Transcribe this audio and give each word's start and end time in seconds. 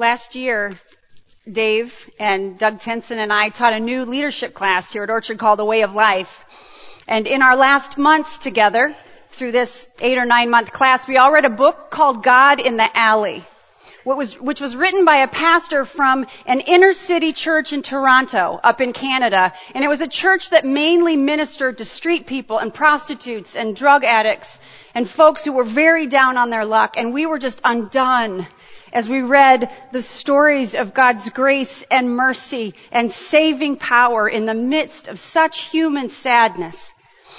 Last 0.00 0.34
year, 0.34 0.72
Dave 1.46 2.08
and 2.18 2.58
Doug 2.58 2.80
Tenson 2.80 3.18
and 3.18 3.30
I 3.30 3.50
taught 3.50 3.74
a 3.74 3.78
new 3.78 4.06
leadership 4.06 4.54
class 4.54 4.90
here 4.90 5.02
at 5.02 5.10
Orchard 5.10 5.38
called 5.38 5.58
The 5.58 5.64
Way 5.66 5.82
of 5.82 5.92
Life. 5.92 6.42
And 7.06 7.26
in 7.26 7.42
our 7.42 7.54
last 7.54 7.98
months 7.98 8.38
together, 8.38 8.96
through 9.28 9.52
this 9.52 9.86
eight 10.00 10.16
or 10.16 10.24
nine 10.24 10.48
month 10.48 10.72
class, 10.72 11.06
we 11.06 11.18
all 11.18 11.30
read 11.30 11.44
a 11.44 11.50
book 11.50 11.90
called 11.90 12.22
God 12.22 12.60
in 12.60 12.78
the 12.78 12.88
Alley, 12.96 13.44
was, 14.06 14.40
which 14.40 14.62
was 14.62 14.74
written 14.74 15.04
by 15.04 15.16
a 15.16 15.28
pastor 15.28 15.84
from 15.84 16.26
an 16.46 16.60
inner 16.60 16.94
city 16.94 17.34
church 17.34 17.74
in 17.74 17.82
Toronto, 17.82 18.58
up 18.64 18.80
in 18.80 18.94
Canada. 18.94 19.52
And 19.74 19.84
it 19.84 19.88
was 19.88 20.00
a 20.00 20.08
church 20.08 20.48
that 20.48 20.64
mainly 20.64 21.18
ministered 21.18 21.76
to 21.76 21.84
street 21.84 22.26
people 22.26 22.56
and 22.56 22.72
prostitutes 22.72 23.54
and 23.54 23.76
drug 23.76 24.04
addicts 24.04 24.58
and 24.94 25.06
folks 25.06 25.44
who 25.44 25.52
were 25.52 25.62
very 25.62 26.06
down 26.06 26.38
on 26.38 26.48
their 26.48 26.64
luck. 26.64 26.96
And 26.96 27.12
we 27.12 27.26
were 27.26 27.38
just 27.38 27.60
undone 27.64 28.46
as 28.92 29.08
we 29.08 29.22
read 29.22 29.70
the 29.92 30.02
stories 30.02 30.74
of 30.74 30.94
God's 30.94 31.28
grace 31.30 31.82
and 31.90 32.16
mercy 32.16 32.74
and 32.90 33.10
saving 33.10 33.76
power 33.76 34.28
in 34.28 34.46
the 34.46 34.54
midst 34.54 35.08
of 35.08 35.18
such 35.18 35.62
human 35.62 36.08
sadness. 36.08 36.92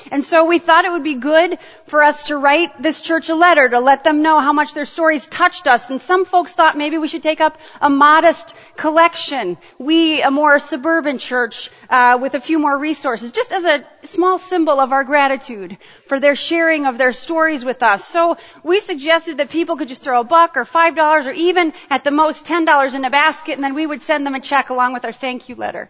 And 0.09 0.23
so 0.23 0.45
we 0.45 0.57
thought 0.59 0.85
it 0.85 0.91
would 0.91 1.03
be 1.03 1.15
good 1.15 1.59
for 1.85 2.01
us 2.01 2.23
to 2.25 2.37
write 2.37 2.81
this 2.81 3.01
church 3.01 3.29
a 3.29 3.35
letter 3.35 3.67
to 3.69 3.79
let 3.79 4.03
them 4.03 4.21
know 4.21 4.39
how 4.39 4.53
much 4.53 4.73
their 4.73 4.85
stories 4.85 5.27
touched 5.27 5.67
us. 5.67 5.89
And 5.89 6.01
some 6.01 6.25
folks 6.25 6.53
thought 6.53 6.77
maybe 6.77 6.97
we 6.97 7.07
should 7.07 7.23
take 7.23 7.41
up 7.41 7.57
a 7.79 7.89
modest 7.89 8.55
collection. 8.77 9.57
We, 9.77 10.21
a 10.21 10.31
more 10.31 10.59
suburban 10.59 11.17
church, 11.17 11.69
uh, 11.89 12.17
with 12.21 12.33
a 12.33 12.41
few 12.41 12.57
more 12.57 12.77
resources, 12.77 13.31
just 13.31 13.51
as 13.51 13.65
a 13.65 13.85
small 14.03 14.39
symbol 14.39 14.79
of 14.79 14.91
our 14.91 15.03
gratitude 15.03 15.77
for 16.07 16.19
their 16.19 16.35
sharing 16.35 16.85
of 16.85 16.97
their 16.97 17.11
stories 17.13 17.63
with 17.65 17.83
us. 17.83 18.05
So 18.05 18.38
we 18.63 18.79
suggested 18.79 19.38
that 19.38 19.49
people 19.49 19.77
could 19.77 19.88
just 19.89 20.02
throw 20.03 20.21
a 20.21 20.23
buck 20.23 20.57
or 20.57 20.65
five 20.65 20.95
dollars 20.95 21.27
or 21.27 21.31
even 21.33 21.73
at 21.89 22.03
the 22.03 22.11
most 22.11 22.45
ten 22.45 22.65
dollars 22.65 22.95
in 22.95 23.05
a 23.05 23.09
basket 23.09 23.53
and 23.53 23.63
then 23.63 23.75
we 23.75 23.85
would 23.85 24.02
send 24.02 24.25
them 24.25 24.35
a 24.35 24.39
check 24.39 24.69
along 24.69 24.93
with 24.93 25.05
our 25.05 25.11
thank 25.11 25.49
you 25.49 25.55
letter. 25.55 25.89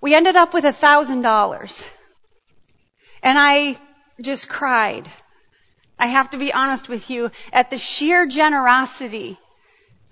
We 0.00 0.14
ended 0.14 0.36
up 0.36 0.52
with 0.52 0.64
a 0.64 0.72
thousand 0.72 1.22
dollars. 1.22 1.82
And 3.24 3.38
I 3.38 3.78
just 4.20 4.50
cried. 4.50 5.10
I 5.98 6.08
have 6.08 6.30
to 6.30 6.36
be 6.36 6.52
honest 6.52 6.90
with 6.90 7.08
you 7.08 7.30
at 7.54 7.70
the 7.70 7.78
sheer 7.78 8.26
generosity 8.26 9.38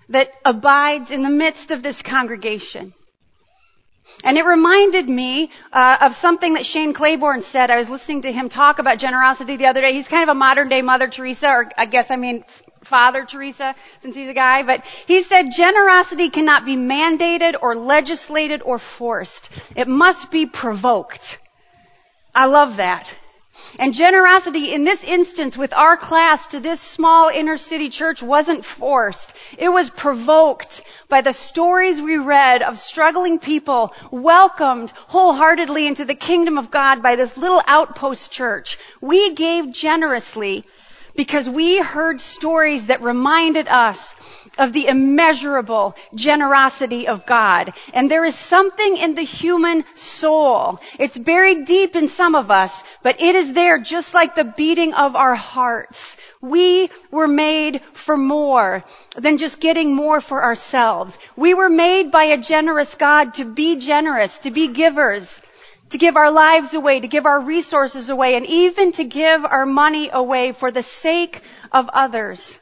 that 0.09 0.31
abides 0.43 1.11
in 1.11 1.21
the 1.21 1.29
midst 1.29 1.69
of 1.69 1.83
this 1.83 2.01
congregation. 2.01 2.93
And 4.23 4.37
it 4.37 4.45
reminded 4.45 5.07
me 5.07 5.51
uh, 5.71 5.97
of 6.01 6.15
something 6.15 6.55
that 6.55 6.65
Shane 6.65 6.93
Claiborne 6.93 7.43
said. 7.43 7.69
I 7.69 7.77
was 7.77 7.89
listening 7.89 8.23
to 8.23 8.31
him 8.31 8.49
talk 8.49 8.79
about 8.79 8.97
generosity 8.97 9.57
the 9.57 9.67
other 9.67 9.81
day. 9.81 9.93
He's 9.93 10.07
kind 10.07 10.23
of 10.23 10.29
a 10.29 10.37
modern 10.37 10.67
day 10.67 10.81
Mother 10.81 11.07
Teresa, 11.07 11.49
or 11.49 11.71
I 11.77 11.85
guess 11.85 12.09
I 12.09 12.15
mean 12.15 12.43
Father 12.83 13.25
Teresa, 13.25 13.75
since 13.99 14.15
he's 14.15 14.27
a 14.27 14.33
guy. 14.33 14.63
But 14.63 14.85
he 14.85 15.21
said 15.21 15.51
generosity 15.55 16.31
cannot 16.31 16.65
be 16.65 16.75
mandated 16.75 17.55
or 17.61 17.75
legislated 17.75 18.63
or 18.63 18.79
forced. 18.79 19.49
It 19.75 19.87
must 19.87 20.31
be 20.31 20.47
provoked. 20.47 21.39
I 22.35 22.45
love 22.45 22.77
that. 22.77 23.13
And 23.77 23.93
generosity 23.93 24.73
in 24.73 24.83
this 24.83 25.03
instance 25.03 25.55
with 25.55 25.73
our 25.73 25.95
class 25.95 26.47
to 26.47 26.59
this 26.59 26.81
small 26.81 27.29
inner 27.29 27.57
city 27.57 27.89
church 27.89 28.23
wasn't 28.23 28.65
forced. 28.65 29.31
It 29.57 29.69
was 29.69 29.91
provoked 29.91 30.81
by 31.07 31.21
the 31.21 31.33
stories 31.33 32.01
we 32.01 32.17
read 32.17 32.63
of 32.63 32.79
struggling 32.79 33.37
people 33.37 33.93
welcomed 34.09 34.91
wholeheartedly 35.07 35.85
into 35.85 36.05
the 36.05 36.15
kingdom 36.15 36.57
of 36.57 36.71
God 36.71 37.03
by 37.03 37.15
this 37.15 37.37
little 37.37 37.61
outpost 37.67 38.31
church. 38.31 38.79
We 39.01 39.35
gave 39.35 39.71
generously 39.71 40.65
because 41.15 41.49
we 41.49 41.79
heard 41.79 42.19
stories 42.19 42.87
that 42.87 43.01
reminded 43.01 43.67
us 43.67 44.15
of 44.57 44.73
the 44.73 44.87
immeasurable 44.87 45.95
generosity 46.15 47.07
of 47.07 47.25
God. 47.25 47.73
And 47.93 48.09
there 48.09 48.25
is 48.25 48.35
something 48.35 48.97
in 48.97 49.15
the 49.15 49.23
human 49.23 49.83
soul. 49.95 50.79
It's 50.99 51.17
buried 51.17 51.65
deep 51.65 51.95
in 51.95 52.07
some 52.07 52.35
of 52.35 52.51
us, 52.51 52.83
but 53.01 53.21
it 53.21 53.35
is 53.35 53.53
there 53.53 53.79
just 53.79 54.13
like 54.13 54.35
the 54.35 54.43
beating 54.43 54.93
of 54.93 55.15
our 55.15 55.35
hearts. 55.35 56.17
We 56.41 56.89
were 57.09 57.27
made 57.27 57.81
for 57.93 58.17
more 58.17 58.83
than 59.15 59.37
just 59.37 59.59
getting 59.59 59.95
more 59.95 60.21
for 60.21 60.43
ourselves. 60.43 61.17
We 61.35 61.53
were 61.53 61.69
made 61.69 62.11
by 62.11 62.25
a 62.25 62.37
generous 62.37 62.95
God 62.95 63.35
to 63.35 63.45
be 63.45 63.77
generous, 63.77 64.39
to 64.39 64.51
be 64.51 64.67
givers 64.67 65.41
to 65.89 65.97
give 65.97 66.17
our 66.17 66.31
lives 66.31 66.73
away, 66.73 66.99
to 66.99 67.07
give 67.07 67.25
our 67.25 67.39
resources 67.39 68.09
away, 68.09 68.35
and 68.35 68.45
even 68.45 68.91
to 68.93 69.03
give 69.03 69.45
our 69.45 69.65
money 69.65 70.09
away 70.11 70.51
for 70.51 70.71
the 70.71 70.83
sake 70.83 71.41
of 71.71 71.89
others. 71.93 72.59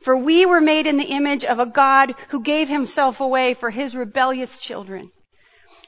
For 0.00 0.16
we 0.16 0.46
were 0.46 0.60
made 0.60 0.86
in 0.86 0.96
the 0.96 1.04
image 1.04 1.44
of 1.44 1.58
a 1.58 1.66
God 1.66 2.14
who 2.28 2.40
gave 2.40 2.68
himself 2.68 3.20
away 3.20 3.54
for 3.54 3.70
his 3.70 3.96
rebellious 3.96 4.58
children. 4.58 5.10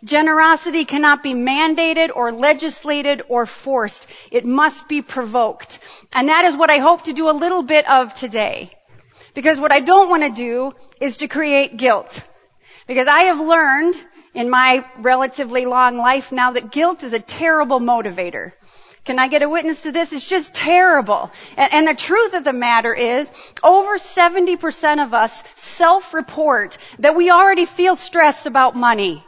Generosity 0.02 0.86
cannot 0.86 1.22
be 1.22 1.34
mandated 1.34 2.10
or 2.14 2.32
legislated 2.32 3.22
or 3.28 3.44
forced. 3.44 4.06
It 4.30 4.46
must 4.46 4.88
be 4.88 5.02
provoked. 5.02 5.78
And 6.14 6.28
that 6.28 6.46
is 6.46 6.56
what 6.56 6.70
I 6.70 6.78
hope 6.78 7.04
to 7.04 7.12
do 7.12 7.28
a 7.28 7.32
little 7.32 7.62
bit 7.62 7.88
of 7.88 8.14
today. 8.14 8.70
Because 9.34 9.60
what 9.60 9.72
I 9.72 9.80
don't 9.80 10.08
want 10.08 10.22
to 10.22 10.30
do 10.30 10.72
is 11.00 11.18
to 11.18 11.28
create 11.28 11.76
guilt. 11.76 12.22
Because 12.86 13.08
I 13.08 13.22
have 13.24 13.40
learned 13.40 13.94
in 14.34 14.50
my 14.50 14.84
relatively 14.98 15.66
long 15.66 15.96
life 15.96 16.32
now 16.32 16.52
that 16.52 16.70
guilt 16.70 17.02
is 17.02 17.12
a 17.12 17.18
terrible 17.20 17.80
motivator. 17.80 18.52
Can 19.04 19.18
I 19.18 19.28
get 19.28 19.42
a 19.42 19.48
witness 19.48 19.82
to 19.82 19.92
this? 19.92 20.12
It's 20.12 20.26
just 20.26 20.54
terrible. 20.54 21.30
And, 21.56 21.88
the 21.88 21.94
truth 21.94 22.34
of 22.34 22.44
the 22.44 22.52
matter 22.52 22.94
is, 22.94 23.30
over 23.62 23.96
70% 23.96 25.02
of 25.02 25.14
us 25.14 25.42
self-report 25.56 26.76
that 26.98 27.16
we 27.16 27.30
already 27.30 27.64
feel 27.64 27.96
stress 27.96 28.46
about 28.46 28.76
money. 28.76 29.24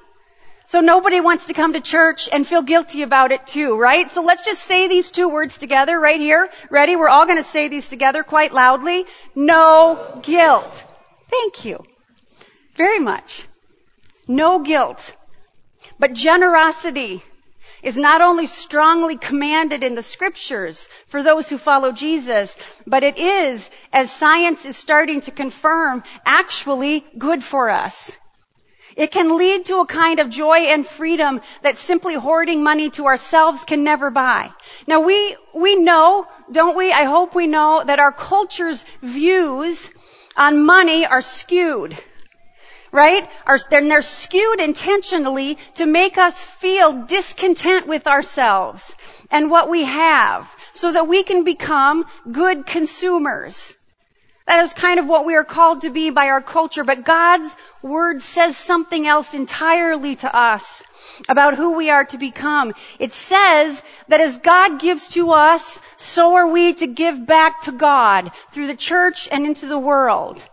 So 0.66 0.80
nobody 0.80 1.20
wants 1.20 1.46
to 1.46 1.54
come 1.54 1.72
to 1.72 1.80
church 1.80 2.28
and 2.32 2.46
feel 2.46 2.62
guilty 2.62 3.02
about 3.02 3.32
it 3.32 3.46
too, 3.46 3.76
right? 3.76 4.10
So 4.10 4.22
let's 4.22 4.44
just 4.44 4.62
say 4.62 4.88
these 4.88 5.10
two 5.10 5.28
words 5.28 5.58
together 5.58 5.98
right 5.98 6.20
here. 6.20 6.48
Ready? 6.70 6.96
We're 6.96 7.08
all 7.08 7.26
going 7.26 7.38
to 7.38 7.44
say 7.44 7.68
these 7.68 7.88
together 7.88 8.22
quite 8.22 8.52
loudly. 8.52 9.06
No 9.34 10.20
guilt. 10.22 10.84
Thank 11.30 11.64
you. 11.64 11.82
Very 12.76 13.00
much. 13.00 13.46
No 14.32 14.60
guilt. 14.60 15.14
But 15.98 16.14
generosity 16.14 17.22
is 17.82 17.98
not 17.98 18.22
only 18.22 18.46
strongly 18.46 19.18
commanded 19.18 19.84
in 19.84 19.94
the 19.94 20.02
scriptures 20.02 20.88
for 21.06 21.22
those 21.22 21.50
who 21.50 21.58
follow 21.58 21.92
Jesus, 21.92 22.56
but 22.86 23.02
it 23.04 23.18
is, 23.18 23.68
as 23.92 24.10
science 24.10 24.64
is 24.64 24.74
starting 24.74 25.20
to 25.22 25.32
confirm, 25.32 26.02
actually 26.24 27.04
good 27.18 27.44
for 27.44 27.68
us. 27.68 28.16
It 28.96 29.10
can 29.10 29.36
lead 29.36 29.66
to 29.66 29.80
a 29.80 29.86
kind 29.86 30.18
of 30.18 30.30
joy 30.30 30.60
and 30.72 30.86
freedom 30.86 31.42
that 31.60 31.76
simply 31.76 32.14
hoarding 32.14 32.64
money 32.64 32.88
to 32.90 33.04
ourselves 33.04 33.66
can 33.66 33.84
never 33.84 34.10
buy. 34.10 34.50
Now 34.86 35.00
we, 35.00 35.36
we 35.54 35.76
know, 35.76 36.26
don't 36.50 36.76
we? 36.76 36.90
I 36.90 37.04
hope 37.04 37.34
we 37.34 37.48
know 37.48 37.84
that 37.84 38.00
our 38.00 38.12
culture's 38.12 38.86
views 39.02 39.90
on 40.38 40.64
money 40.64 41.04
are 41.04 41.20
skewed 41.20 41.98
right? 42.92 43.28
Are, 43.46 43.58
then 43.70 43.88
they're 43.88 44.02
skewed 44.02 44.60
intentionally 44.60 45.58
to 45.74 45.86
make 45.86 46.18
us 46.18 46.42
feel 46.42 47.04
discontent 47.06 47.88
with 47.88 48.06
ourselves 48.06 48.94
and 49.30 49.50
what 49.50 49.70
we 49.70 49.84
have 49.84 50.54
so 50.74 50.92
that 50.92 51.08
we 51.08 51.22
can 51.22 51.42
become 51.42 52.04
good 52.30 52.66
consumers. 52.66 53.74
That 54.46 54.64
is 54.64 54.72
kind 54.72 54.98
of 54.98 55.08
what 55.08 55.24
we 55.24 55.36
are 55.36 55.44
called 55.44 55.82
to 55.82 55.90
be 55.90 56.10
by 56.10 56.26
our 56.26 56.42
culture, 56.42 56.84
but 56.84 57.04
God's 57.04 57.54
word 57.80 58.20
says 58.20 58.56
something 58.56 59.06
else 59.06 59.34
entirely 59.34 60.16
to 60.16 60.36
us 60.36 60.82
about 61.28 61.54
who 61.54 61.72
we 61.72 61.90
are 61.90 62.04
to 62.06 62.18
become. 62.18 62.74
It 62.98 63.12
says 63.12 63.82
that 64.08 64.20
as 64.20 64.38
God 64.38 64.80
gives 64.80 65.08
to 65.10 65.30
us, 65.30 65.80
so 65.96 66.34
are 66.34 66.48
we 66.48 66.74
to 66.74 66.86
give 66.86 67.24
back 67.24 67.62
to 67.62 67.72
God 67.72 68.32
through 68.50 68.66
the 68.66 68.76
church 68.76 69.28
and 69.30 69.46
into 69.46 69.66
the 69.66 69.78
world. 69.78 70.44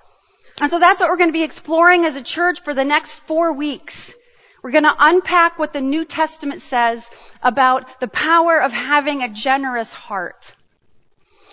And 0.62 0.70
so 0.70 0.80
that's 0.80 1.00
what 1.00 1.10
we're 1.10 1.18
going 1.18 1.30
to 1.30 1.34
be 1.34 1.44
exploring 1.44 2.06
as 2.06 2.16
a 2.16 2.22
church 2.22 2.62
for 2.62 2.74
the 2.74 2.84
next 2.84 3.20
four 3.20 3.54
weeks. 3.54 4.14
We're 4.62 4.72
going 4.72 4.84
to 4.84 4.96
unpack 5.00 5.58
what 5.58 5.72
the 5.72 5.80
New 5.80 6.04
Testament 6.04 6.62
says 6.62 7.10
about 7.42 8.02
the 8.02 8.10
power 8.10 8.62
of 8.62 8.74
having 8.74 9.24
a 9.24 9.30
generous 9.30 9.94
heart. 9.94 10.54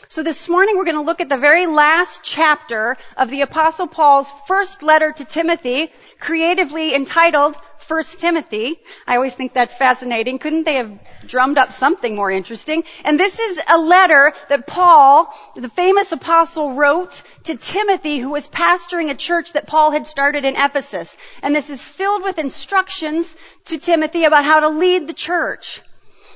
So 0.08 0.22
this 0.22 0.48
morning 0.48 0.76
we're 0.76 0.84
going 0.84 0.96
to 0.96 1.02
look 1.02 1.20
at 1.20 1.28
the 1.28 1.36
very 1.36 1.66
last 1.66 2.20
chapter 2.22 2.96
of 3.16 3.30
the 3.30 3.42
apostle 3.42 3.86
Paul's 3.86 4.30
first 4.46 4.82
letter 4.82 5.12
to 5.12 5.24
Timothy, 5.24 5.90
creatively 6.20 6.94
entitled 6.94 7.56
First 7.78 8.18
Timothy. 8.18 8.80
I 9.06 9.16
always 9.16 9.34
think 9.34 9.52
that's 9.52 9.74
fascinating. 9.74 10.38
Couldn't 10.38 10.64
they 10.64 10.76
have 10.76 10.98
drummed 11.26 11.58
up 11.58 11.72
something 11.72 12.16
more 12.16 12.30
interesting? 12.30 12.84
And 13.04 13.18
this 13.18 13.38
is 13.38 13.60
a 13.68 13.78
letter 13.78 14.32
that 14.48 14.66
Paul, 14.66 15.32
the 15.54 15.68
famous 15.68 16.12
apostle, 16.12 16.74
wrote 16.74 17.22
to 17.44 17.56
Timothy, 17.56 18.18
who 18.18 18.30
was 18.30 18.48
pastoring 18.48 19.10
a 19.10 19.14
church 19.14 19.52
that 19.52 19.66
Paul 19.66 19.90
had 19.90 20.06
started 20.06 20.44
in 20.44 20.56
Ephesus. 20.56 21.16
And 21.42 21.54
this 21.54 21.70
is 21.70 21.80
filled 21.80 22.22
with 22.22 22.38
instructions 22.38 23.36
to 23.66 23.78
Timothy 23.78 24.24
about 24.24 24.44
how 24.44 24.60
to 24.60 24.68
lead 24.68 25.06
the 25.06 25.14
church. 25.14 25.80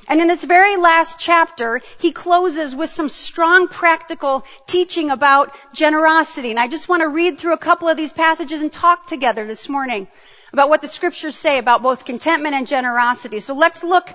And 0.07 0.19
in 0.19 0.27
this 0.27 0.43
very 0.43 0.77
last 0.77 1.19
chapter, 1.19 1.81
he 1.99 2.11
closes 2.11 2.75
with 2.75 2.89
some 2.89 3.07
strong 3.07 3.67
practical 3.67 4.43
teaching 4.65 5.09
about 5.09 5.55
generosity. 5.73 6.49
And 6.49 6.59
I 6.59 6.67
just 6.67 6.89
want 6.89 7.01
to 7.01 7.07
read 7.07 7.37
through 7.37 7.53
a 7.53 7.57
couple 7.57 7.87
of 7.87 7.97
these 7.97 8.11
passages 8.11 8.61
and 8.61 8.71
talk 8.71 9.07
together 9.07 9.45
this 9.45 9.69
morning 9.69 10.07
about 10.53 10.69
what 10.69 10.81
the 10.81 10.87
scriptures 10.87 11.35
say 11.35 11.57
about 11.57 11.81
both 11.81 12.05
contentment 12.05 12.55
and 12.55 12.67
generosity. 12.67 13.39
So 13.39 13.53
let's 13.53 13.83
look 13.83 14.09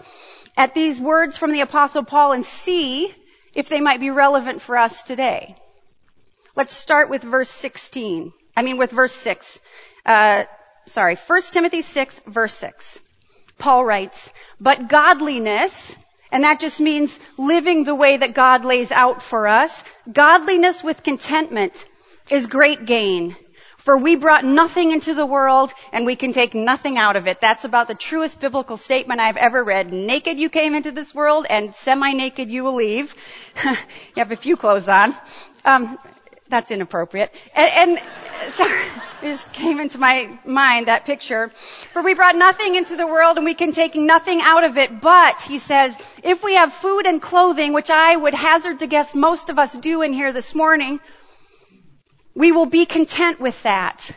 at 0.57 0.75
these 0.75 1.01
words 1.01 1.37
from 1.37 1.53
the 1.53 1.61
apostle 1.61 2.05
Paul 2.05 2.33
and 2.33 2.45
see 2.45 3.15
if 3.55 3.69
they 3.69 3.81
might 3.81 4.01
be 4.01 4.11
relevant 4.11 4.61
for 4.61 4.77
us 4.77 5.03
today. 5.03 5.57
Let's 6.55 6.73
start 6.73 7.11
with 7.11 7.23
verse 7.23 7.51
16. 7.51 8.33
I 8.57 8.63
mean 8.63 8.79
with 8.79 8.91
verse 8.91 9.15
6. 9.15 9.59
Uh, 10.05 10.45
sorry, 10.87 11.17
1 11.17 11.43
Timothy 11.53 11.83
6, 11.83 12.21
verse 12.27 12.55
6. 12.55 13.01
Paul 13.59 13.85
writes, 13.85 14.33
but 14.61 14.89
godliness, 14.89 15.97
and 16.31 16.45
that 16.45 16.61
just 16.61 16.81
means 16.81 17.19
living 17.39 17.85
the 17.85 17.95
way 17.95 18.17
that 18.17 18.35
God 18.35 18.65
lays 18.65 18.93
out 18.93 19.23
for 19.23 19.47
us, 19.47 19.83
godliness 20.13 20.85
with 20.85 21.03
contentment 21.03 21.87
is 22.31 22.47
great 22.47 22.85
gain. 22.85 23.37
For 23.87 23.97
we 23.97 24.17
brought 24.17 24.45
nothing 24.45 24.91
into 24.91 25.15
the 25.15 25.25
world 25.25 25.73
and 25.93 26.05
we 26.05 26.17
can 26.17 26.33
take 26.33 26.55
nothing 26.55 26.99
out 26.99 27.15
of 27.15 27.29
it. 27.29 27.41
That's 27.41 27.65
about 27.65 27.87
the 27.87 27.95
truest 27.95 28.41
biblical 28.41 28.77
statement 28.77 29.21
I've 29.21 29.37
ever 29.37 29.63
read. 29.63 29.93
Naked 29.93 30.39
you 30.39 30.49
came 30.49 30.75
into 30.75 30.91
this 30.91 31.15
world 31.15 31.47
and 31.49 31.73
semi-naked 31.73 32.51
you 32.51 32.65
will 32.65 32.75
leave. 32.75 33.15
you 33.65 33.77
have 34.17 34.33
a 34.33 34.37
few 34.37 34.57
clothes 34.57 34.89
on. 34.89 35.15
Um, 35.65 36.01
that's 36.49 36.73
inappropriate. 36.73 37.33
And, 37.55 37.91
and 37.91 38.07
sorry, 38.55 38.81
it 39.23 39.31
just 39.31 39.53
came 39.53 39.79
into 39.79 39.99
my 39.99 40.37
mind, 40.45 40.89
that 40.89 41.05
picture. 41.05 41.51
For 41.93 42.03
we 42.03 42.15
brought 42.15 42.35
nothing 42.35 42.75
into 42.75 42.97
the 42.97 43.07
world 43.07 43.37
and 43.37 43.45
we 43.45 43.55
can 43.55 43.71
take 43.71 43.95
nothing 43.95 44.41
out 44.43 44.65
of 44.65 44.79
it. 44.79 45.01
But, 45.01 45.43
he 45.43 45.61
says, 45.61 45.97
if 46.25 46.43
we 46.43 46.55
have 46.55 46.73
food 46.73 47.07
and 47.07 47.23
clothing, 47.23 47.73
which 47.73 47.91
I 47.91 48.17
would 48.17 48.35
hazard 48.35 48.81
to 48.81 48.89
guess 48.89 49.15
most 49.15 49.49
of 49.49 49.61
us 49.61 49.77
do 49.77 50.03
in 50.03 50.13
here 50.13 50.33
this 50.33 50.57
morning, 50.57 50.99
we 52.37 52.53
will 52.53 52.67
be 52.67 52.85
content 52.85 53.41
with 53.41 53.61
that. 53.63 54.11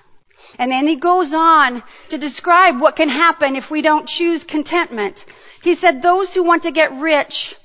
And 0.59 0.71
then 0.71 0.87
he 0.87 0.97
goes 0.97 1.33
on 1.33 1.81
to 2.09 2.17
describe 2.17 2.81
what 2.81 2.97
can 2.97 3.07
happen 3.07 3.55
if 3.55 3.71
we 3.71 3.81
don't 3.81 4.07
choose 4.07 4.43
contentment. 4.43 5.25
He 5.63 5.73
said, 5.73 6.01
those 6.01 6.33
who 6.33 6.43
want 6.43 6.63
to 6.63 6.71
get 6.71 6.99
rich 6.99 7.55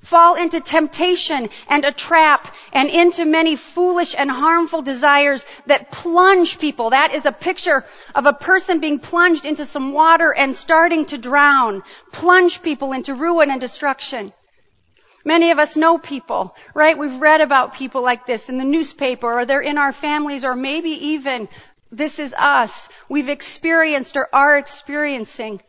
fall 0.00 0.36
into 0.36 0.60
temptation 0.60 1.50
and 1.68 1.84
a 1.84 1.92
trap 1.92 2.54
and 2.72 2.88
into 2.88 3.26
many 3.26 3.56
foolish 3.56 4.14
and 4.16 4.30
harmful 4.30 4.80
desires 4.80 5.44
that 5.66 5.90
plunge 5.90 6.58
people. 6.58 6.90
That 6.90 7.12
is 7.12 7.26
a 7.26 7.32
picture 7.32 7.84
of 8.14 8.24
a 8.24 8.32
person 8.32 8.80
being 8.80 9.00
plunged 9.00 9.44
into 9.44 9.66
some 9.66 9.92
water 9.92 10.32
and 10.32 10.56
starting 10.56 11.04
to 11.06 11.18
drown. 11.18 11.82
Plunge 12.12 12.62
people 12.62 12.92
into 12.92 13.14
ruin 13.14 13.50
and 13.50 13.60
destruction. 13.60 14.32
Many 15.24 15.50
of 15.50 15.58
us 15.58 15.76
know 15.76 15.98
people, 15.98 16.54
right? 16.74 16.96
We've 16.96 17.20
read 17.20 17.40
about 17.40 17.74
people 17.74 18.02
like 18.02 18.26
this 18.26 18.48
in 18.48 18.58
the 18.58 18.64
newspaper 18.64 19.40
or 19.40 19.44
they're 19.44 19.60
in 19.60 19.78
our 19.78 19.92
families 19.92 20.44
or 20.44 20.54
maybe 20.54 20.90
even 20.90 21.48
this 21.90 22.18
is 22.18 22.34
us. 22.34 22.88
We've 23.08 23.28
experienced 23.28 24.16
or 24.16 24.28
are 24.32 24.56
experiencing 24.56 25.60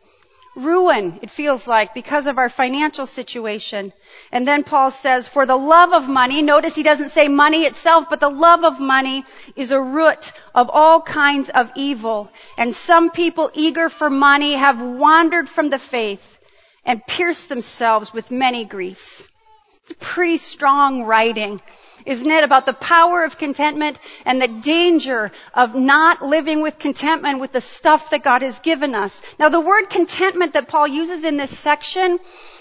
ruin, 0.56 1.18
it 1.22 1.30
feels 1.30 1.66
like, 1.66 1.94
because 1.94 2.26
of 2.26 2.38
our 2.38 2.48
financial 2.48 3.06
situation. 3.06 3.92
And 4.32 4.46
then 4.46 4.64
Paul 4.64 4.90
says, 4.90 5.28
for 5.28 5.46
the 5.46 5.56
love 5.56 5.92
of 5.92 6.08
money, 6.08 6.42
notice 6.42 6.74
he 6.74 6.82
doesn't 6.82 7.10
say 7.10 7.28
money 7.28 7.64
itself, 7.64 8.06
but 8.10 8.20
the 8.20 8.28
love 8.28 8.64
of 8.64 8.80
money 8.80 9.24
is 9.56 9.70
a 9.70 9.80
root 9.80 10.32
of 10.54 10.70
all 10.72 11.00
kinds 11.00 11.50
of 11.50 11.70
evil. 11.76 12.30
And 12.58 12.74
some 12.74 13.10
people 13.10 13.50
eager 13.54 13.88
for 13.88 14.10
money 14.10 14.54
have 14.54 14.82
wandered 14.82 15.48
from 15.48 15.70
the 15.70 15.78
faith 15.78 16.38
and 16.84 17.06
pierced 17.06 17.48
themselves 17.48 18.12
with 18.12 18.30
many 18.30 18.64
griefs. 18.64 19.26
It's 19.84 19.96
pretty 19.98 20.36
strong 20.36 21.04
writing, 21.04 21.60
isn't 22.06 22.30
it? 22.30 22.44
About 22.44 22.66
the 22.66 22.72
power 22.72 23.24
of 23.24 23.38
contentment 23.38 23.98
and 24.24 24.40
the 24.40 24.46
danger 24.46 25.32
of 25.54 25.74
not 25.74 26.22
living 26.22 26.62
with 26.62 26.78
contentment 26.78 27.40
with 27.40 27.52
the 27.52 27.60
stuff 27.60 28.10
that 28.10 28.22
God 28.22 28.42
has 28.42 28.58
given 28.60 28.94
us. 28.94 29.20
Now 29.38 29.48
the 29.48 29.60
word 29.60 29.90
contentment 29.90 30.52
that 30.52 30.68
Paul 30.68 30.86
uses 30.86 31.24
in 31.24 31.36
this 31.36 31.56
section 31.56 32.18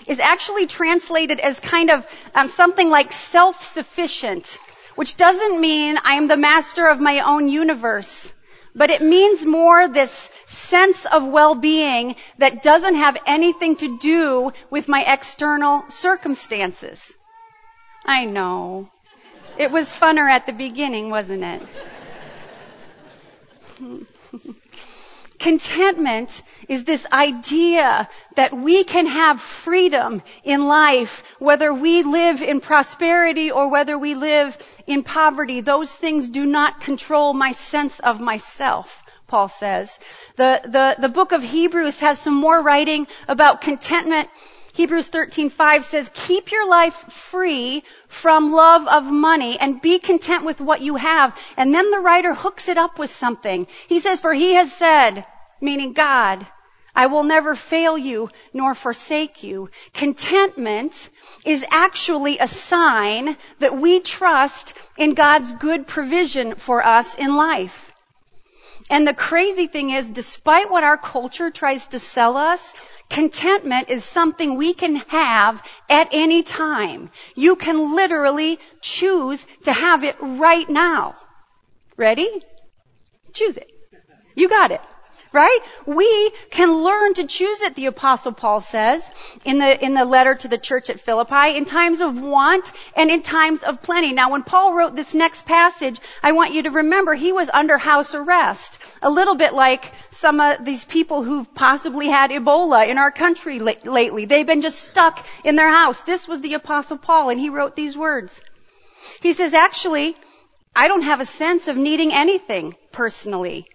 is 0.07 0.19
actually 0.19 0.66
translated 0.66 1.39
as 1.39 1.60
kind 1.60 1.92
of 1.92 2.07
um, 2.33 2.48
something 2.48 2.89
like 2.89 3.12
self-sufficient, 3.12 4.57
which 4.95 5.16
doesn't 5.16 5.62
mean 5.62 6.00
I 6.04 6.13
am 6.13 6.27
the 6.27 6.38
master 6.38 6.88
of 6.88 7.00
my 7.00 7.19
own 7.19 7.48
universe. 7.48 8.33
But 8.74 8.92
it 8.92 9.01
means 9.01 9.45
more 9.45 9.88
this 9.88 10.30
sense 10.49 11.05
of 11.05 11.27
well-being 11.27 12.15
that 12.39 12.63
doesn't 12.63 12.95
have 12.95 13.17
anything 13.25 13.75
to 13.77 13.97
do 13.99 14.51
with 14.69 14.87
my 14.87 15.03
external 15.03 15.85
circumstances. 15.89 17.13
I 18.05 18.25
know. 18.25 18.89
It 19.57 19.71
was 19.71 19.89
funner 19.89 20.29
at 20.29 20.45
the 20.45 20.53
beginning, 20.53 21.09
wasn't 21.09 21.43
it? 21.43 21.61
Contentment 25.39 26.41
is 26.67 26.83
this 26.83 27.07
idea 27.11 28.09
that 28.35 28.53
we 28.53 28.83
can 28.83 29.05
have 29.05 29.39
freedom 29.39 30.21
in 30.43 30.65
life, 30.65 31.23
whether 31.39 31.73
we 31.73 32.03
live 32.03 32.41
in 32.41 32.59
prosperity 32.59 33.49
or 33.49 33.69
whether 33.69 33.97
we 33.97 34.15
live 34.15 34.57
in 34.85 35.03
poverty. 35.03 35.61
Those 35.61 35.91
things 35.91 36.27
do 36.27 36.45
not 36.45 36.81
control 36.81 37.33
my 37.33 37.53
sense 37.53 37.99
of 37.99 38.19
myself. 38.19 38.98
Paul 39.29 39.47
says. 39.47 39.97
The, 40.35 40.61
the, 40.65 40.95
the 40.99 41.09
book 41.09 41.31
of 41.31 41.41
Hebrews 41.41 41.99
has 42.01 42.19
some 42.19 42.35
more 42.35 42.61
writing 42.61 43.07
about 43.27 43.61
contentment 43.61 44.29
Hebrews 44.79 45.09
13:5 45.09 45.83
says, 45.83 46.09
"Keep 46.13 46.51
your 46.53 46.65
life 46.65 46.95
free 47.11 47.83
from 48.07 48.53
love 48.53 48.87
of 48.87 49.03
money 49.03 49.59
and 49.59 49.81
be 49.81 49.99
content 49.99 50.45
with 50.45 50.61
what 50.61 50.79
you 50.79 50.95
have." 50.95 51.35
And 51.57 51.75
then 51.75 51.91
the 51.91 51.99
writer 51.99 52.33
hooks 52.33 52.69
it 52.69 52.77
up 52.77 52.97
with 52.97 53.09
something. 53.09 53.67
He 53.87 53.99
says, 53.99 54.21
"For 54.21 54.33
he 54.33 54.53
has 54.53 54.71
said, 54.71 55.25
meaning 55.59 55.91
God, 55.91 56.47
I 56.95 57.07
will 57.07 57.23
never 57.23 57.55
fail 57.55 57.97
you 57.97 58.29
nor 58.53 58.73
forsake 58.73 59.43
you." 59.43 59.69
Contentment 59.93 61.09
is 61.45 61.65
actually 61.71 62.37
a 62.37 62.47
sign 62.47 63.35
that 63.57 63.75
we 63.75 63.99
trust 63.99 64.73
in 64.95 65.13
God's 65.13 65.51
good 65.51 65.87
provision 65.87 66.55
for 66.55 66.85
us 66.85 67.15
in 67.15 67.35
life. 67.35 67.88
And 68.89 69.07
the 69.07 69.13
crazy 69.13 69.68
thing 69.68 69.91
is, 69.91 70.09
despite 70.09 70.71
what 70.71 70.83
our 70.83 70.97
culture 70.97 71.51
tries 71.51 71.88
to 71.88 72.00
sell 72.00 72.38
us, 72.38 72.74
Contentment 73.09 73.89
is 73.89 74.03
something 74.03 74.56
we 74.56 74.74
can 74.74 74.97
have 75.07 75.63
at 75.89 76.09
any 76.12 76.44
time. 76.44 77.09
You 77.36 77.56
can 77.56 77.95
literally 77.95 78.59
choose 78.81 79.45
to 79.63 79.74
have 79.74 80.03
it 80.03 80.15
right 80.19 80.69
now. 80.69 81.15
Ready? 81.97 82.30
Choose 83.33 83.57
it. 83.57 83.71
You 84.36 84.47
got 84.47 84.71
it 84.71 84.81
right? 85.31 85.59
We 85.86 86.31
can 86.50 86.83
learn 86.83 87.14
to 87.16 87.28
choose 87.28 87.62
it, 87.62 87.76
the 87.76 87.86
apostle 87.86 88.31
Paul 88.31 88.62
says 88.62 89.09
in 89.45 89.59
the, 89.59 89.83
in 89.83 89.94
the 89.94 90.06
letter 90.06 90.36
to 90.36 90.48
the 90.48 90.57
church 90.57 90.90
at 90.90 91.00
Philippi, 91.00 91.56
in 91.56 91.66
times 91.66 92.02
of 92.02 92.19
want 92.19 92.71
and 92.95 93.12
in 93.12 93.21
times 93.21 93.64
of 93.64 93.81
plenty. 93.81 94.14
Now 94.14 94.31
when 94.31 94.44
Paul 94.44 94.74
wrote 94.74 94.95
this 94.95 95.14
next 95.14 95.45
passage, 95.45 96.00
I 96.24 96.31
want 96.31 96.54
you 96.54 96.64
to 96.64 96.71
remember 96.71 97.14
he 97.14 97.31
was 97.31 97.50
under 97.50 97.78
house 97.78 98.16
arrest. 98.16 98.80
A 99.02 99.09
little 99.09 99.36
bit 99.36 99.54
like 99.54 99.92
some 100.09 100.40
of 100.40 100.66
these 100.66 100.86
people 100.86 101.24
who've 101.24 101.54
possibly 101.54 102.07
had 102.07 102.31
Ebola 102.31 102.88
in 102.88 102.98
our 102.98 103.12
country 103.12 103.59
lately. 103.59 104.26
They've 104.26 104.48
been 104.48 104.62
just 104.62 104.81
stuck 104.81 105.26
in 105.44 105.56
their 105.56 105.69
house. 105.69 106.02
This 106.02 106.28
was 106.28 106.42
the 106.42 106.56
apostle 106.56 106.98
Paul 106.98 107.30
and 107.30 107.40
he 107.40 107.50
wrote 107.50 107.76
these 107.76 107.95
words. 107.95 108.42
He 109.21 109.33
says, 109.33 109.54
actually, 109.54 110.16
I 110.76 110.88
don't 110.88 111.04
have 111.04 111.19
a 111.19 111.26
sense 111.26 111.68
of 111.68 111.78
needing 111.78 112.14
anything 112.14 112.76
personally. 112.92 113.68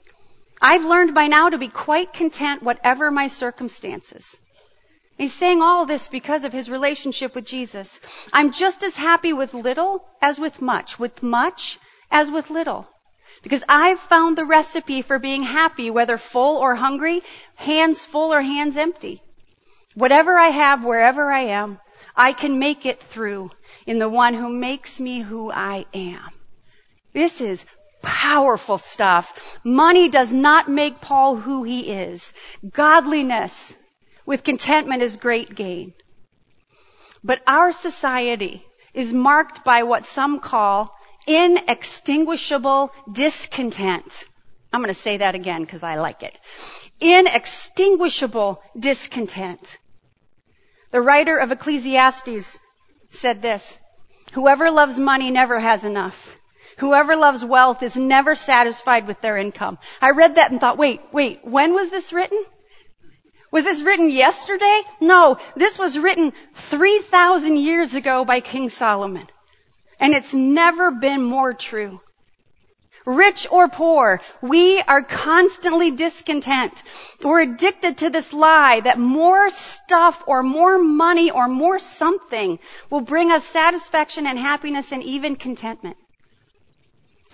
I've 0.61 0.85
learned 0.85 1.15
by 1.15 1.27
now 1.27 1.51
to 1.51 1.59
be 1.59 1.69
quite 1.69 2.13
content 2.13 2.63
whatever 2.63 3.11
my 3.11 3.27
circumstances. 3.27 4.39
He's 5.17 5.33
saying 5.33 5.63
all 5.63 5.87
this 5.87 6.09
because 6.09 6.45
of 6.45 6.53
his 6.53 6.69
relationship 6.69 7.35
with 7.35 7.45
Jesus. 7.45 8.01
I'm 8.33 8.51
just 8.51 8.83
as 8.83 8.97
happy 8.97 9.33
with 9.33 9.55
little 9.55 10.05
as 10.21 10.41
with 10.41 10.61
much, 10.61 10.99
with 10.99 11.23
much 11.23 11.79
as 12.11 12.31
with 12.31 12.51
little. 12.51 12.89
Because 13.43 13.63
I've 13.69 14.01
found 14.01 14.37
the 14.37 14.45
recipe 14.45 15.03
for 15.03 15.19
being 15.19 15.43
happy, 15.43 15.91
whether 15.91 16.19
full 16.19 16.57
or 16.57 16.75
hungry, 16.75 17.21
hands 17.59 18.05
full 18.05 18.33
or 18.33 18.43
hands 18.43 18.77
empty. 18.77 19.23
Whatever 19.95 20.37
I 20.37 20.49
have, 20.49 20.85
wherever 20.85 21.31
I 21.31 21.43
am, 21.43 21.79
I 22.17 22.33
can 22.33 22.59
make 22.59 22.85
it 22.87 23.01
through 23.01 23.51
in 23.87 23.99
the 23.99 24.09
one 24.09 24.35
who 24.35 24.49
makes 24.49 24.99
me 24.99 25.21
who 25.21 25.51
I 25.53 25.87
am. 25.95 26.31
This 27.13 27.41
is 27.41 27.65
powerful 28.05 28.79
stuff. 28.79 29.59
Money 29.65 30.09
does 30.09 30.33
not 30.33 30.69
make 30.69 31.01
Paul 31.01 31.37
who 31.37 31.65
he 31.65 31.91
is. 31.91 32.33
Godliness 32.69 33.77
with 34.27 34.45
contentment 34.45 35.03
is 35.03 35.17
great 35.17 35.55
gain. 35.55 35.95
But 37.23 37.43
our 37.47 37.73
society 37.73 38.65
is 38.93 39.13
marked 39.13 39.65
by 39.65 39.83
what 39.83 40.05
some 40.07 40.41
call 40.41 40.95
inextinguishable 41.27 42.93
discontent. 43.11 44.25
I'm 44.73 44.81
going 44.81 44.93
to 44.93 45.01
say 45.01 45.19
that 45.19 45.35
again 45.35 45.63
because 45.63 45.83
I 45.83 45.97
like 45.97 46.23
it. 46.23 46.39
Inextinguishable 47.01 48.63
discontent. 48.79 49.79
The 50.91 51.01
writer 51.01 51.37
of 51.39 51.51
Ecclesiastes 51.51 52.59
said 53.11 53.43
this, 53.43 53.79
whoever 54.33 54.71
loves 54.71 54.99
money 54.99 55.31
never 55.31 55.59
has 55.59 55.85
enough. 55.85 56.37
Whoever 56.79 57.17
loves 57.17 57.45
wealth 57.45 57.83
is 57.83 57.97
never 57.97 58.35
satisfied 58.35 59.07
with 59.07 59.21
their 59.21 59.37
income. 59.37 59.79
I 60.01 60.11
read 60.11 60.37
that 60.37 60.51
and 60.51 60.61
thought, 60.61 60.79
wait, 60.79 61.01
wait, 61.13 61.45
when 61.45 61.75
was 61.75 61.91
this 61.91 62.13
written? 62.13 62.43
Was 63.51 63.65
this 63.65 63.83
written 63.83 64.11
yesterday? 64.11 64.81
No, 65.01 65.39
this 65.55 65.79
was 65.79 65.99
written 65.99 66.33
3,000 66.55 67.57
years 67.57 67.95
ago 67.95 68.25
by 68.25 68.41
King 68.41 68.69
Solomon. 68.69 69.23
And 70.01 70.13
it's 70.13 70.35
never 70.35 70.91
been 70.91 71.23
more 71.23 71.55
true. 71.55 72.01
Rich 73.07 73.47
or 73.51 73.69
poor, 73.69 74.23
we 74.41 74.81
are 74.81 75.03
constantly 75.03 75.91
discontent. 75.91 76.83
We're 77.23 77.43
addicted 77.43 77.99
to 77.99 78.11
this 78.11 78.33
lie 78.33 78.81
that 78.81 78.99
more 78.99 79.51
stuff 79.51 80.25
or 80.27 80.43
more 80.43 80.79
money 80.79 81.31
or 81.31 81.47
more 81.47 81.79
something 81.79 82.59
will 82.89 83.03
bring 83.03 83.31
us 83.31 83.45
satisfaction 83.45 84.27
and 84.27 84.39
happiness 84.39 84.91
and 84.91 85.03
even 85.03 85.37
contentment. 85.37 85.99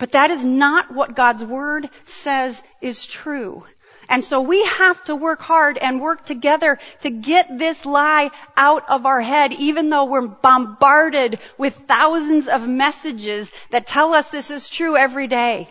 But 0.01 0.13
that 0.13 0.31
is 0.31 0.43
not 0.43 0.91
what 0.91 1.15
God's 1.15 1.43
Word 1.43 1.87
says 2.05 2.59
is 2.81 3.05
true. 3.05 3.65
And 4.09 4.25
so 4.25 4.41
we 4.41 4.65
have 4.65 5.03
to 5.03 5.15
work 5.15 5.43
hard 5.43 5.77
and 5.77 6.01
work 6.01 6.25
together 6.25 6.79
to 7.01 7.11
get 7.11 7.59
this 7.59 7.85
lie 7.85 8.31
out 8.57 8.89
of 8.89 9.05
our 9.05 9.21
head, 9.21 9.53
even 9.53 9.91
though 9.91 10.05
we're 10.05 10.25
bombarded 10.25 11.37
with 11.59 11.75
thousands 11.75 12.47
of 12.47 12.67
messages 12.67 13.51
that 13.69 13.85
tell 13.85 14.15
us 14.15 14.29
this 14.29 14.49
is 14.49 14.69
true 14.69 14.97
every 14.97 15.27
day. 15.27 15.69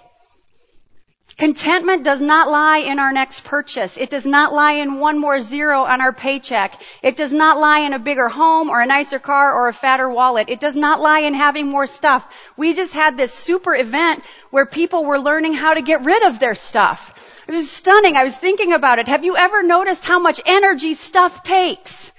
Contentment 1.37 2.03
does 2.03 2.21
not 2.21 2.51
lie 2.51 2.79
in 2.79 2.99
our 2.99 3.13
next 3.13 3.45
purchase. 3.45 3.97
It 3.97 4.11
does 4.11 4.27
not 4.27 4.53
lie 4.53 4.73
in 4.73 4.99
one 4.99 5.19
more 5.19 5.41
zero 5.41 5.85
on 5.85 6.01
our 6.01 6.13
paycheck. 6.13 6.81
It 7.03 7.17
does 7.17 7.33
not 7.33 7.59
lie 7.59 7.81
in 7.81 7.93
a 7.93 7.99
bigger 7.99 8.29
home 8.29 8.69
or 8.69 8.81
a 8.81 8.87
nicer 8.87 9.19
car 9.19 9.55
or 9.55 9.69
a 9.69 9.73
fatter 9.73 10.09
wallet. 10.09 10.49
It 10.49 10.61
does 10.61 10.77
not 10.77 11.01
lie 11.01 11.21
in 11.21 11.35
having 11.35 11.69
more 11.69 11.87
stuff. 11.87 12.27
We 12.57 12.75
just 12.75 12.93
had 12.93 13.17
this 13.17 13.33
super 13.33 13.75
event 13.75 14.23
where 14.51 14.67
people 14.67 15.05
were 15.05 15.19
learning 15.19 15.55
how 15.55 15.75
to 15.75 15.83
get 15.83 16.05
rid 16.05 16.23
of 16.25 16.39
their 16.39 16.55
stuff. 16.55 17.15
It 17.49 17.53
was 17.53 17.71
stunning. 17.71 18.17
I 18.17 18.25
was 18.25 18.37
thinking 18.37 18.73
about 18.73 18.99
it. 18.99 19.09
Have 19.09 19.25
you 19.25 19.37
ever 19.37 19.63
noticed 19.63 20.05
how 20.05 20.19
much 20.19 20.41
energy 20.45 20.95
stuff 20.95 21.43
takes? 21.43 22.13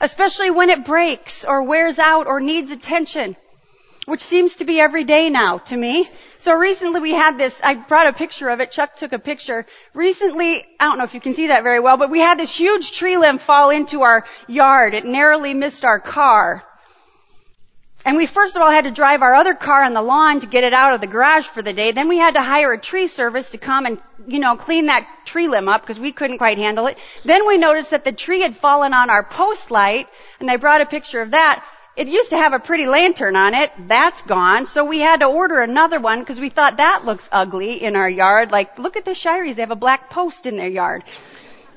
Especially 0.00 0.50
when 0.50 0.70
it 0.70 0.84
breaks 0.84 1.44
or 1.44 1.62
wears 1.62 1.98
out 1.98 2.26
or 2.26 2.40
needs 2.40 2.70
attention 2.70 3.36
which 4.08 4.22
seems 4.22 4.56
to 4.56 4.64
be 4.64 4.80
every 4.80 5.04
day 5.04 5.28
now 5.28 5.58
to 5.58 5.76
me. 5.76 6.08
So 6.38 6.54
recently 6.54 6.98
we 6.98 7.12
had 7.12 7.36
this, 7.36 7.60
I 7.62 7.74
brought 7.74 8.06
a 8.06 8.14
picture 8.14 8.48
of 8.48 8.58
it, 8.58 8.70
Chuck 8.70 8.96
took 8.96 9.12
a 9.12 9.18
picture. 9.18 9.66
Recently, 9.92 10.64
I 10.80 10.86
don't 10.86 10.96
know 10.96 11.04
if 11.04 11.12
you 11.12 11.20
can 11.20 11.34
see 11.34 11.48
that 11.48 11.62
very 11.62 11.78
well, 11.78 11.98
but 11.98 12.10
we 12.10 12.18
had 12.18 12.38
this 12.38 12.58
huge 12.58 12.92
tree 12.92 13.18
limb 13.18 13.36
fall 13.36 13.68
into 13.68 14.00
our 14.00 14.24
yard. 14.46 14.94
It 14.94 15.04
narrowly 15.04 15.52
missed 15.52 15.84
our 15.84 16.00
car. 16.00 16.64
And 18.06 18.16
we 18.16 18.24
first 18.24 18.56
of 18.56 18.62
all 18.62 18.70
had 18.70 18.84
to 18.84 18.90
drive 18.90 19.20
our 19.20 19.34
other 19.34 19.52
car 19.52 19.82
on 19.82 19.92
the 19.92 20.00
lawn 20.00 20.40
to 20.40 20.46
get 20.46 20.64
it 20.64 20.72
out 20.72 20.94
of 20.94 21.02
the 21.02 21.06
garage 21.06 21.44
for 21.44 21.60
the 21.60 21.74
day. 21.74 21.92
Then 21.92 22.08
we 22.08 22.16
had 22.16 22.32
to 22.32 22.42
hire 22.42 22.72
a 22.72 22.80
tree 22.80 23.08
service 23.08 23.50
to 23.50 23.58
come 23.58 23.84
and, 23.84 24.00
you 24.26 24.38
know, 24.38 24.56
clean 24.56 24.86
that 24.86 25.06
tree 25.26 25.48
limb 25.48 25.68
up 25.68 25.82
because 25.82 26.00
we 26.00 26.12
couldn't 26.12 26.38
quite 26.38 26.56
handle 26.56 26.86
it. 26.86 26.96
Then 27.26 27.46
we 27.46 27.58
noticed 27.58 27.90
that 27.90 28.06
the 28.06 28.12
tree 28.12 28.40
had 28.40 28.56
fallen 28.56 28.94
on 28.94 29.10
our 29.10 29.22
post 29.22 29.70
light 29.70 30.08
and 30.40 30.50
I 30.50 30.56
brought 30.56 30.80
a 30.80 30.86
picture 30.86 31.20
of 31.20 31.32
that. 31.32 31.62
It 31.98 32.06
used 32.06 32.30
to 32.30 32.36
have 32.36 32.52
a 32.52 32.60
pretty 32.60 32.86
lantern 32.86 33.34
on 33.34 33.54
it. 33.54 33.72
That's 33.88 34.22
gone. 34.22 34.66
So 34.66 34.84
we 34.84 35.00
had 35.00 35.18
to 35.18 35.26
order 35.26 35.60
another 35.60 35.98
one 35.98 36.20
because 36.20 36.38
we 36.38 36.48
thought 36.48 36.76
that 36.76 37.04
looks 37.04 37.28
ugly 37.32 37.82
in 37.82 37.96
our 37.96 38.08
yard. 38.08 38.52
Like, 38.52 38.78
look 38.78 38.96
at 38.96 39.04
the 39.04 39.10
Shireys. 39.10 39.56
They 39.56 39.62
have 39.62 39.72
a 39.72 39.76
black 39.76 40.08
post 40.08 40.46
in 40.46 40.56
their 40.56 40.68
yard. 40.68 41.02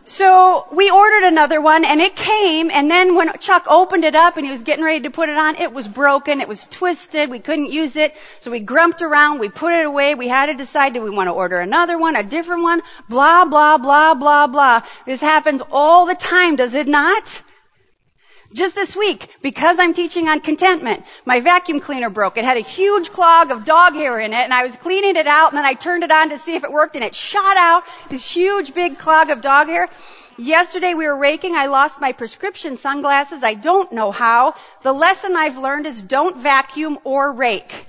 So 0.05 0.67
we 0.71 0.91
ordered 0.91 1.23
another 1.23 1.59
one 1.59 1.85
and 1.85 1.99
it 1.99 2.15
came 2.15 2.69
and 2.69 2.89
then 2.89 3.15
when 3.15 3.35
Chuck 3.39 3.65
opened 3.67 4.03
it 4.03 4.13
up 4.13 4.37
and 4.37 4.45
he 4.45 4.51
was 4.51 4.61
getting 4.61 4.83
ready 4.83 5.01
to 5.01 5.09
put 5.09 5.29
it 5.29 5.37
on, 5.37 5.55
it 5.55 5.73
was 5.73 5.87
broken, 5.87 6.39
it 6.39 6.47
was 6.47 6.65
twisted, 6.65 7.29
we 7.31 7.39
couldn't 7.39 7.71
use 7.71 7.95
it. 7.95 8.15
So 8.41 8.51
we 8.51 8.59
grumped 8.59 9.01
around, 9.01 9.39
we 9.39 9.49
put 9.49 9.73
it 9.73 9.85
away, 9.87 10.13
we 10.13 10.27
had 10.27 10.47
to 10.47 10.53
decide 10.53 10.93
do 10.93 11.01
we 11.01 11.09
want 11.09 11.29
to 11.29 11.33
order 11.33 11.59
another 11.59 11.97
one, 11.97 12.15
a 12.15 12.23
different 12.23 12.61
one, 12.61 12.81
blah, 13.09 13.45
blah, 13.45 13.77
blah, 13.77 14.13
blah, 14.13 14.45
blah. 14.47 14.83
This 15.05 15.21
happens 15.21 15.61
all 15.71 16.05
the 16.05 16.15
time, 16.15 16.57
does 16.57 16.75
it 16.75 16.87
not? 16.87 17.41
Just 18.53 18.75
this 18.75 18.97
week, 18.97 19.29
because 19.41 19.79
I'm 19.79 19.93
teaching 19.93 20.27
on 20.27 20.41
contentment, 20.41 21.05
my 21.23 21.39
vacuum 21.39 21.79
cleaner 21.79 22.09
broke. 22.09 22.37
It 22.37 22.43
had 22.43 22.57
a 22.57 22.61
huge 22.61 23.11
clog 23.11 23.49
of 23.49 23.63
dog 23.63 23.93
hair 23.93 24.19
in 24.19 24.33
it, 24.33 24.43
and 24.43 24.53
I 24.53 24.63
was 24.63 24.75
cleaning 24.75 25.15
it 25.15 25.27
out, 25.27 25.51
and 25.51 25.57
then 25.57 25.63
I 25.63 25.73
turned 25.73 26.03
it 26.03 26.11
on 26.11 26.29
to 26.29 26.37
see 26.37 26.55
if 26.55 26.65
it 26.65 26.71
worked, 26.71 26.95
and 26.95 27.05
it 27.05 27.15
shot 27.15 27.55
out 27.55 27.83
this 28.09 28.29
huge 28.29 28.73
big 28.73 28.97
clog 28.97 29.29
of 29.29 29.39
dog 29.39 29.67
hair. 29.67 29.87
Yesterday 30.37 30.93
we 30.95 31.07
were 31.07 31.15
raking. 31.15 31.55
I 31.55 31.67
lost 31.67 32.01
my 32.01 32.11
prescription 32.11 32.75
sunglasses. 32.75 33.41
I 33.41 33.53
don't 33.53 33.93
know 33.93 34.11
how. 34.11 34.55
The 34.83 34.93
lesson 34.93 35.35
I've 35.35 35.57
learned 35.57 35.85
is 35.85 36.01
don't 36.01 36.37
vacuum 36.37 36.99
or 37.05 37.31
rake. 37.31 37.85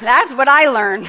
That's 0.00 0.32
what 0.32 0.46
I 0.46 0.68
learned. 0.68 1.08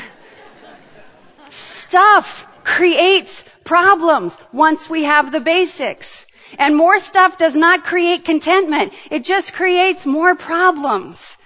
Stuff 1.51 2.47
creates 2.63 3.43
problems 3.63 4.35
once 4.51 4.89
we 4.89 5.03
have 5.03 5.31
the 5.31 5.39
basics. 5.39 6.25
And 6.57 6.75
more 6.75 6.99
stuff 6.99 7.37
does 7.37 7.55
not 7.55 7.83
create 7.83 8.25
contentment. 8.25 8.93
It 9.11 9.23
just 9.23 9.53
creates 9.53 10.05
more 10.05 10.35
problems. 10.35 11.37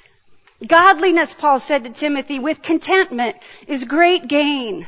Godliness, 0.65 1.33
Paul 1.33 1.59
said 1.59 1.83
to 1.83 1.89
Timothy, 1.89 2.39
with 2.39 2.61
contentment 2.61 3.35
is 3.67 3.83
great 3.83 4.27
gain. 4.27 4.87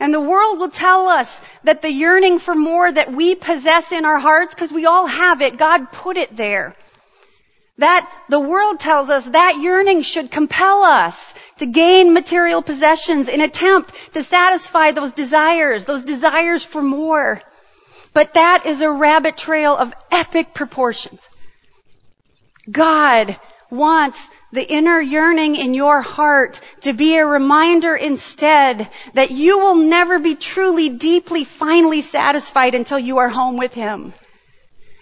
And 0.00 0.14
the 0.14 0.20
world 0.20 0.58
will 0.58 0.70
tell 0.70 1.08
us 1.08 1.40
that 1.64 1.82
the 1.82 1.90
yearning 1.90 2.38
for 2.38 2.54
more 2.54 2.90
that 2.90 3.12
we 3.12 3.34
possess 3.34 3.90
in 3.92 4.04
our 4.04 4.18
hearts, 4.18 4.54
because 4.54 4.72
we 4.72 4.86
all 4.86 5.06
have 5.06 5.40
it, 5.42 5.56
God 5.56 5.90
put 5.90 6.16
it 6.16 6.36
there. 6.36 6.76
That 7.78 8.10
the 8.28 8.40
world 8.40 8.80
tells 8.80 9.08
us 9.08 9.24
that 9.24 9.60
yearning 9.60 10.02
should 10.02 10.30
compel 10.30 10.82
us 10.82 11.32
to 11.58 11.66
gain 11.66 12.12
material 12.12 12.60
possessions 12.60 13.28
in 13.28 13.40
attempt 13.40 13.94
to 14.14 14.22
satisfy 14.22 14.90
those 14.90 15.12
desires, 15.12 15.84
those 15.84 16.04
desires 16.04 16.64
for 16.64 16.82
more. 16.82 17.40
But 18.18 18.34
that 18.34 18.66
is 18.66 18.80
a 18.80 18.90
rabbit 18.90 19.36
trail 19.36 19.76
of 19.76 19.94
epic 20.10 20.52
proportions. 20.52 21.28
God 22.68 23.38
wants 23.70 24.28
the 24.50 24.68
inner 24.68 25.00
yearning 25.00 25.54
in 25.54 25.72
your 25.72 26.02
heart 26.02 26.60
to 26.80 26.92
be 26.94 27.14
a 27.14 27.24
reminder 27.24 27.94
instead 27.94 28.90
that 29.14 29.30
you 29.30 29.60
will 29.60 29.76
never 29.76 30.18
be 30.18 30.34
truly, 30.34 30.88
deeply, 30.88 31.44
finally 31.44 32.00
satisfied 32.00 32.74
until 32.74 32.98
you 32.98 33.18
are 33.18 33.28
home 33.28 33.56
with 33.56 33.72
Him. 33.72 34.12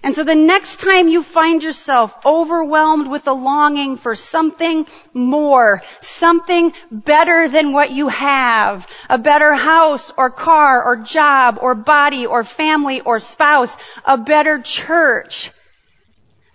And 0.07 0.15
so 0.15 0.23
the 0.23 0.37
next 0.37 0.79
time 0.79 1.09
you 1.09 1.21
find 1.21 1.65
yourself 1.65 2.17
overwhelmed 2.25 3.09
with 3.09 3.27
a 3.27 3.33
longing 3.33 3.97
for 3.97 4.15
something 4.15 4.87
more, 5.13 5.83
something 6.01 6.73
better 6.93 7.49
than 7.49 7.73
what 7.73 7.91
you 7.91 8.07
have, 8.07 8.87
a 9.11 9.19
better 9.19 9.53
house 9.53 10.13
or 10.17 10.31
car 10.31 10.85
or 10.85 10.99
job 10.99 11.59
or 11.61 11.75
body 11.75 12.25
or 12.25 12.45
family 12.45 13.01
or 13.01 13.19
spouse, 13.19 13.77
a 14.05 14.17
better 14.17 14.61
church, 14.61 15.51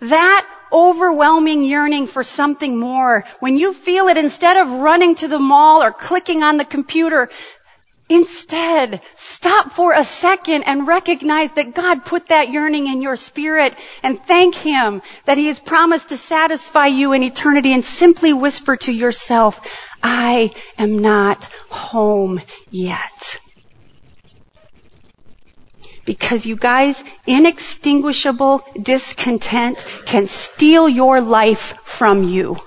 that 0.00 0.48
overwhelming 0.72 1.62
yearning 1.62 2.06
for 2.06 2.24
something 2.24 2.78
more, 2.78 3.22
when 3.40 3.58
you 3.58 3.74
feel 3.74 4.08
it 4.08 4.16
instead 4.16 4.56
of 4.56 4.70
running 4.70 5.14
to 5.16 5.28
the 5.28 5.38
mall 5.38 5.82
or 5.82 5.92
clicking 5.92 6.42
on 6.42 6.56
the 6.56 6.64
computer, 6.64 7.28
Instead, 8.12 9.00
stop 9.14 9.72
for 9.72 9.94
a 9.94 10.04
second 10.04 10.64
and 10.64 10.86
recognize 10.86 11.52
that 11.52 11.74
God 11.74 12.04
put 12.04 12.28
that 12.28 12.50
yearning 12.50 12.86
in 12.86 13.00
your 13.00 13.16
spirit 13.16 13.74
and 14.02 14.22
thank 14.22 14.54
Him 14.54 15.00
that 15.24 15.38
He 15.38 15.46
has 15.46 15.58
promised 15.58 16.10
to 16.10 16.18
satisfy 16.18 16.88
you 16.88 17.14
in 17.14 17.22
eternity 17.22 17.72
and 17.72 17.82
simply 17.82 18.34
whisper 18.34 18.76
to 18.76 18.92
yourself, 18.92 19.66
I 20.02 20.52
am 20.76 20.98
not 20.98 21.44
home 21.70 22.42
yet. 22.70 23.40
Because 26.04 26.44
you 26.44 26.56
guys, 26.56 27.02
inextinguishable 27.26 28.62
discontent 28.82 29.86
can 30.04 30.26
steal 30.26 30.86
your 30.86 31.22
life 31.22 31.78
from 31.82 32.24
you. 32.24 32.58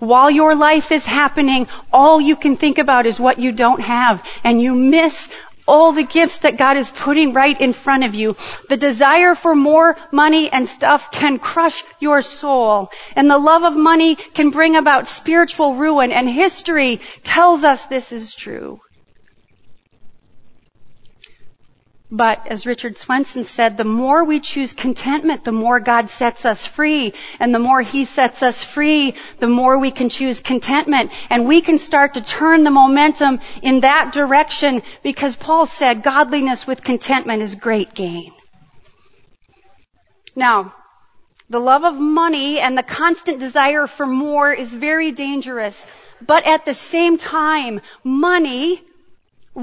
While 0.00 0.30
your 0.30 0.54
life 0.54 0.92
is 0.92 1.04
happening, 1.04 1.68
all 1.92 2.20
you 2.20 2.34
can 2.34 2.56
think 2.56 2.78
about 2.78 3.06
is 3.06 3.20
what 3.20 3.38
you 3.38 3.52
don't 3.52 3.82
have, 3.82 4.26
and 4.42 4.60
you 4.60 4.74
miss 4.74 5.28
all 5.68 5.92
the 5.92 6.02
gifts 6.02 6.38
that 6.38 6.56
God 6.56 6.76
is 6.76 6.90
putting 6.90 7.32
right 7.32 7.58
in 7.60 7.72
front 7.72 8.04
of 8.04 8.14
you. 8.14 8.34
The 8.68 8.76
desire 8.76 9.34
for 9.34 9.54
more 9.54 9.96
money 10.10 10.50
and 10.50 10.68
stuff 10.68 11.12
can 11.12 11.38
crush 11.38 11.84
your 12.00 12.22
soul. 12.22 12.90
And 13.14 13.30
the 13.30 13.38
love 13.38 13.62
of 13.62 13.76
money 13.76 14.16
can 14.16 14.50
bring 14.50 14.74
about 14.74 15.06
spiritual 15.06 15.74
ruin. 15.74 16.10
And 16.10 16.28
history 16.28 17.00
tells 17.22 17.62
us 17.62 17.86
this 17.86 18.10
is 18.10 18.34
true. 18.34 18.80
But 22.12 22.48
as 22.48 22.66
Richard 22.66 22.98
Swenson 22.98 23.44
said, 23.44 23.76
the 23.76 23.84
more 23.84 24.24
we 24.24 24.40
choose 24.40 24.72
contentment, 24.72 25.44
the 25.44 25.52
more 25.52 25.78
God 25.78 26.10
sets 26.10 26.44
us 26.44 26.66
free. 26.66 27.14
And 27.38 27.54
the 27.54 27.60
more 27.60 27.80
He 27.82 28.04
sets 28.04 28.42
us 28.42 28.64
free, 28.64 29.14
the 29.38 29.48
more 29.48 29.78
we 29.78 29.92
can 29.92 30.08
choose 30.08 30.40
contentment. 30.40 31.12
And 31.30 31.46
we 31.46 31.60
can 31.60 31.78
start 31.78 32.14
to 32.14 32.20
turn 32.20 32.64
the 32.64 32.70
momentum 32.70 33.38
in 33.62 33.80
that 33.80 34.12
direction 34.12 34.82
because 35.04 35.36
Paul 35.36 35.66
said 35.66 36.02
godliness 36.02 36.66
with 36.66 36.82
contentment 36.82 37.42
is 37.42 37.54
great 37.54 37.94
gain. 37.94 38.32
Now, 40.34 40.74
the 41.48 41.60
love 41.60 41.84
of 41.84 41.94
money 41.94 42.58
and 42.58 42.76
the 42.76 42.82
constant 42.82 43.38
desire 43.38 43.86
for 43.86 44.06
more 44.06 44.52
is 44.52 44.74
very 44.74 45.12
dangerous. 45.12 45.86
But 46.20 46.46
at 46.46 46.64
the 46.64 46.74
same 46.74 47.18
time, 47.18 47.80
money, 48.02 48.82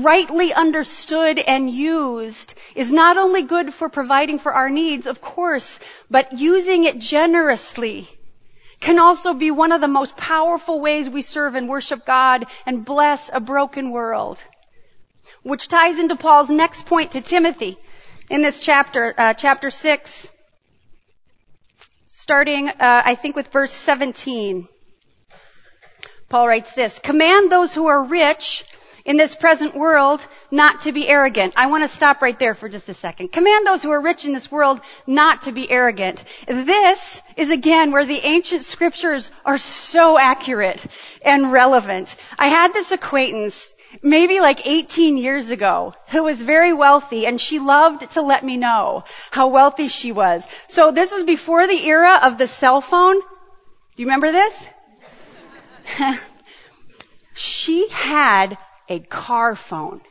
rightly 0.03 0.53
understood 0.53 1.39
and 1.39 1.69
used, 1.69 2.53
is 2.75 2.91
not 2.91 3.17
only 3.17 3.41
good 3.41 3.73
for 3.73 3.89
providing 3.89 4.39
for 4.39 4.53
our 4.53 4.69
needs, 4.69 5.07
of 5.07 5.21
course, 5.21 5.79
but 6.09 6.37
using 6.37 6.83
it 6.83 6.99
generously 6.99 8.07
can 8.79 8.99
also 8.99 9.33
be 9.33 9.51
one 9.51 9.71
of 9.71 9.81
the 9.81 9.87
most 9.87 10.15
powerful 10.15 10.79
ways 10.79 11.09
we 11.09 11.21
serve 11.21 11.55
and 11.55 11.67
worship 11.67 12.05
God 12.05 12.45
and 12.65 12.85
bless 12.85 13.29
a 13.33 13.39
broken 13.39 13.91
world. 13.91 14.41
Which 15.43 15.67
ties 15.67 15.99
into 15.99 16.15
Paul's 16.15 16.49
next 16.49 16.85
point 16.85 17.11
to 17.11 17.21
Timothy 17.21 17.77
in 18.29 18.41
this 18.41 18.59
chapter, 18.59 19.13
uh, 19.17 19.33
chapter 19.33 19.69
6, 19.69 20.29
starting, 22.07 22.69
uh, 22.69 23.01
I 23.05 23.15
think 23.15 23.35
with 23.35 23.47
verse 23.47 23.71
17. 23.71 24.67
Paul 26.29 26.47
writes 26.47 26.73
this, 26.73 26.99
command 26.99 27.51
those 27.51 27.73
who 27.73 27.87
are 27.87 28.03
rich 28.03 28.65
in 29.07 29.15
this 29.15 29.33
present 29.33 29.73
world 29.73 30.23
not 30.51 30.81
to 30.81 30.91
be 30.91 31.07
arrogant. 31.07 31.53
I 31.55 31.67
want 31.67 31.83
to 31.83 31.87
stop 31.87 32.21
right 32.21 32.37
there 32.37 32.53
for 32.53 32.67
just 32.67 32.89
a 32.89 32.93
second. 32.93 33.31
Command 33.31 33.65
those 33.65 33.81
who 33.81 33.89
are 33.89 34.01
rich 34.01 34.25
in 34.25 34.33
this 34.33 34.51
world 34.51 34.81
not 35.07 35.43
to 35.43 35.53
be 35.53 35.71
arrogant. 35.71 36.21
This 36.45 37.21
is 37.37 37.49
again 37.49 37.91
where 37.91 38.05
the 38.05 38.19
ancient 38.19 38.65
scriptures 38.65 39.31
are 39.45 39.57
so 39.57 40.19
accurate 40.19 40.85
and 41.21 41.53
relevant. 41.53 42.15
I 42.37 42.49
had 42.49 42.73
this 42.73 42.91
acquaintance 42.91 43.73
maybe 44.03 44.41
like 44.41 44.67
18 44.67 45.15
years 45.15 45.51
ago 45.51 45.93
who 46.09 46.25
was 46.25 46.41
very 46.41 46.73
wealthy 46.73 47.25
and 47.25 47.39
she 47.39 47.59
loved 47.59 48.09
to 48.11 48.21
let 48.21 48.43
me 48.43 48.57
know 48.57 49.05
how 49.31 49.47
wealthy 49.47 49.87
she 49.87 50.11
was. 50.11 50.45
So 50.67 50.91
this 50.91 51.13
was 51.13 51.23
before 51.23 51.65
the 51.65 51.87
era 51.87 52.19
of 52.23 52.37
the 52.37 52.47
cell 52.47 52.81
phone. 52.81 53.21
Do 53.21 54.03
you 54.03 54.05
remember 54.05 54.33
this? 54.33 54.67
she 57.33 57.87
had 57.87 58.57
a 58.89 58.99
car 58.99 59.55
phone 59.55 60.01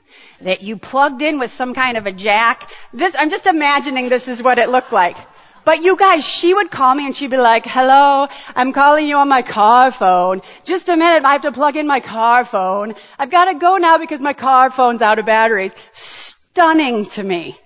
that 0.41 0.63
you 0.63 0.77
plugged 0.77 1.23
in 1.23 1.39
with 1.39 1.51
some 1.51 1.75
kind 1.75 1.97
of 1.97 2.07
a 2.07 2.13
jack. 2.13 2.71
This, 2.93 3.15
I'm 3.19 3.31
just 3.31 3.47
imagining 3.47 4.09
this 4.09 4.29
is 4.29 4.43
what 4.43 4.59
it 4.59 4.69
looked 4.69 4.93
like. 4.93 5.17
But 5.65 5.83
you 5.83 5.97
guys, 5.97 6.25
she 6.25 6.55
would 6.55 6.71
call 6.71 6.95
me 6.95 7.07
and 7.07 7.17
she'd 7.17 7.31
be 7.31 7.37
like, 7.37 7.67
hello, 7.67 8.29
I'm 8.55 8.73
calling 8.73 9.09
you 9.09 9.17
on 9.17 9.29
my 9.29 9.43
car 9.43 9.91
phone. 9.91 10.43
Just 10.63 10.89
a 10.89 10.97
minute, 10.97 11.25
I 11.25 11.33
have 11.33 11.43
to 11.43 11.51
plug 11.51 11.77
in 11.77 11.89
my 11.89 11.99
car 11.99 12.45
phone. 12.45 12.95
I've 13.19 13.31
got 13.31 13.47
to 13.47 13.55
go 13.55 13.77
now 13.77 13.99
because 13.99 14.21
my 14.21 14.33
car 14.33 14.71
phone's 14.71 15.03
out 15.03 15.19
of 15.19 15.27
batteries. 15.27 15.75
Stunning 15.93 17.07
to 17.07 17.23
me. 17.23 17.59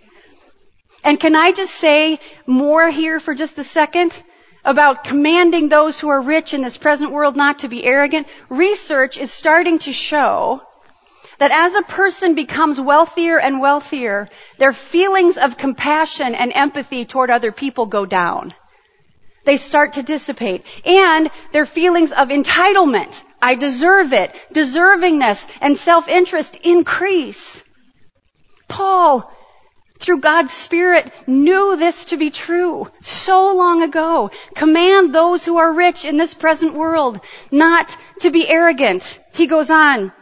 And 1.04 1.20
can 1.20 1.36
I 1.36 1.52
just 1.52 1.74
say 1.74 2.20
more 2.46 2.88
here 2.88 3.20
for 3.20 3.34
just 3.34 3.58
a 3.58 3.64
second? 3.64 4.22
About 4.64 5.04
commanding 5.04 5.68
those 5.68 5.98
who 5.98 6.08
are 6.08 6.20
rich 6.20 6.52
in 6.52 6.62
this 6.62 6.76
present 6.76 7.12
world 7.12 7.36
not 7.36 7.60
to 7.60 7.68
be 7.68 7.84
arrogant. 7.84 8.26
Research 8.50 9.18
is 9.18 9.32
starting 9.32 9.78
to 9.80 9.92
show 9.92 10.62
that 11.40 11.50
as 11.50 11.74
a 11.74 11.82
person 11.82 12.34
becomes 12.34 12.78
wealthier 12.78 13.40
and 13.40 13.60
wealthier, 13.60 14.28
their 14.58 14.74
feelings 14.74 15.38
of 15.38 15.56
compassion 15.56 16.34
and 16.34 16.52
empathy 16.54 17.06
toward 17.06 17.30
other 17.30 17.50
people 17.50 17.86
go 17.86 18.04
down. 18.04 18.52
They 19.46 19.56
start 19.56 19.94
to 19.94 20.02
dissipate. 20.02 20.66
And 20.84 21.30
their 21.50 21.64
feelings 21.64 22.12
of 22.12 22.28
entitlement, 22.28 23.22
I 23.40 23.54
deserve 23.54 24.12
it, 24.12 24.34
deservingness, 24.52 25.46
and 25.62 25.78
self-interest 25.78 26.56
increase. 26.56 27.64
Paul, 28.68 29.32
through 29.98 30.20
God's 30.20 30.52
Spirit, 30.52 31.10
knew 31.26 31.74
this 31.76 32.04
to 32.06 32.18
be 32.18 32.28
true 32.28 32.90
so 33.00 33.56
long 33.56 33.82
ago. 33.82 34.30
Command 34.54 35.14
those 35.14 35.46
who 35.46 35.56
are 35.56 35.72
rich 35.72 36.04
in 36.04 36.18
this 36.18 36.34
present 36.34 36.74
world 36.74 37.18
not 37.50 37.96
to 38.20 38.30
be 38.30 38.46
arrogant. 38.46 39.18
He 39.32 39.46
goes 39.46 39.70
on 39.70 40.12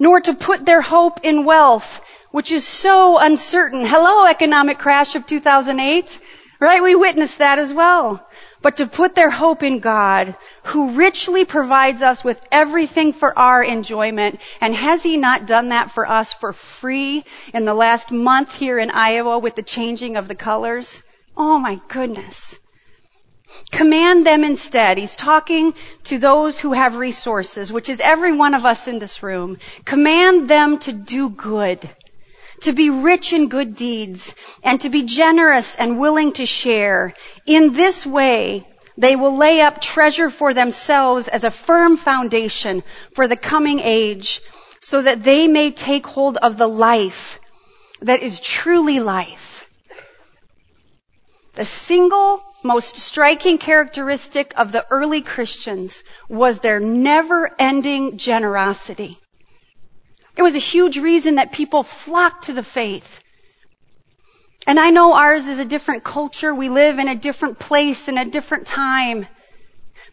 nor 0.00 0.20
to 0.22 0.34
put 0.34 0.64
their 0.64 0.80
hope 0.80 1.20
in 1.22 1.44
wealth, 1.44 2.00
which 2.32 2.50
is 2.50 2.66
so 2.66 3.18
uncertain. 3.18 3.86
Hello, 3.86 4.24
economic 4.24 4.78
crash 4.78 5.14
of 5.14 5.26
2008. 5.26 6.18
Right? 6.58 6.82
We 6.82 6.94
witnessed 6.94 7.38
that 7.38 7.58
as 7.58 7.72
well. 7.72 8.26
But 8.60 8.76
to 8.76 8.86
put 8.86 9.14
their 9.14 9.30
hope 9.30 9.62
in 9.62 9.78
God, 9.78 10.36
who 10.64 10.90
richly 10.90 11.46
provides 11.46 12.02
us 12.02 12.22
with 12.22 12.40
everything 12.52 13.14
for 13.14 13.38
our 13.38 13.62
enjoyment. 13.62 14.40
And 14.60 14.74
has 14.74 15.02
He 15.02 15.16
not 15.16 15.46
done 15.46 15.70
that 15.70 15.90
for 15.90 16.06
us 16.06 16.34
for 16.34 16.52
free 16.52 17.24
in 17.54 17.64
the 17.64 17.72
last 17.72 18.10
month 18.10 18.54
here 18.54 18.78
in 18.78 18.90
Iowa 18.90 19.38
with 19.38 19.54
the 19.54 19.62
changing 19.62 20.16
of 20.16 20.28
the 20.28 20.34
colors? 20.34 21.02
Oh 21.34 21.58
my 21.58 21.80
goodness. 21.88 22.58
Command 23.70 24.26
them 24.26 24.44
instead. 24.44 24.98
He's 24.98 25.16
talking 25.16 25.74
to 26.04 26.18
those 26.18 26.58
who 26.58 26.72
have 26.72 26.96
resources, 26.96 27.72
which 27.72 27.88
is 27.88 28.00
every 28.00 28.32
one 28.32 28.54
of 28.54 28.64
us 28.64 28.88
in 28.88 28.98
this 28.98 29.22
room. 29.22 29.58
Command 29.84 30.48
them 30.48 30.78
to 30.78 30.92
do 30.92 31.30
good, 31.30 31.88
to 32.62 32.72
be 32.72 32.90
rich 32.90 33.32
in 33.32 33.48
good 33.48 33.76
deeds, 33.76 34.34
and 34.62 34.80
to 34.80 34.90
be 34.90 35.04
generous 35.04 35.76
and 35.76 35.98
willing 35.98 36.32
to 36.32 36.46
share. 36.46 37.14
In 37.46 37.72
this 37.72 38.06
way, 38.06 38.66
they 38.96 39.16
will 39.16 39.36
lay 39.36 39.60
up 39.60 39.80
treasure 39.80 40.30
for 40.30 40.52
themselves 40.52 41.28
as 41.28 41.44
a 41.44 41.50
firm 41.50 41.96
foundation 41.96 42.82
for 43.14 43.28
the 43.28 43.36
coming 43.36 43.80
age, 43.80 44.40
so 44.80 45.02
that 45.02 45.22
they 45.22 45.46
may 45.46 45.70
take 45.70 46.06
hold 46.06 46.36
of 46.38 46.58
the 46.58 46.68
life 46.68 47.40
that 48.00 48.22
is 48.22 48.40
truly 48.40 49.00
life. 49.00 49.66
The 51.54 51.64
single 51.64 52.42
most 52.62 52.96
striking 52.96 53.58
characteristic 53.58 54.52
of 54.56 54.72
the 54.72 54.86
early 54.90 55.22
Christians 55.22 56.02
was 56.28 56.58
their 56.58 56.80
never 56.80 57.50
ending 57.58 58.18
generosity. 58.18 59.18
It 60.36 60.42
was 60.42 60.54
a 60.54 60.58
huge 60.58 60.98
reason 60.98 61.36
that 61.36 61.52
people 61.52 61.82
flocked 61.82 62.44
to 62.44 62.52
the 62.52 62.62
faith. 62.62 63.22
And 64.66 64.78
I 64.78 64.90
know 64.90 65.14
ours 65.14 65.46
is 65.46 65.58
a 65.58 65.64
different 65.64 66.04
culture. 66.04 66.54
We 66.54 66.68
live 66.68 66.98
in 66.98 67.08
a 67.08 67.14
different 67.14 67.58
place 67.58 68.08
in 68.08 68.18
a 68.18 68.24
different 68.24 68.66
time. 68.66 69.26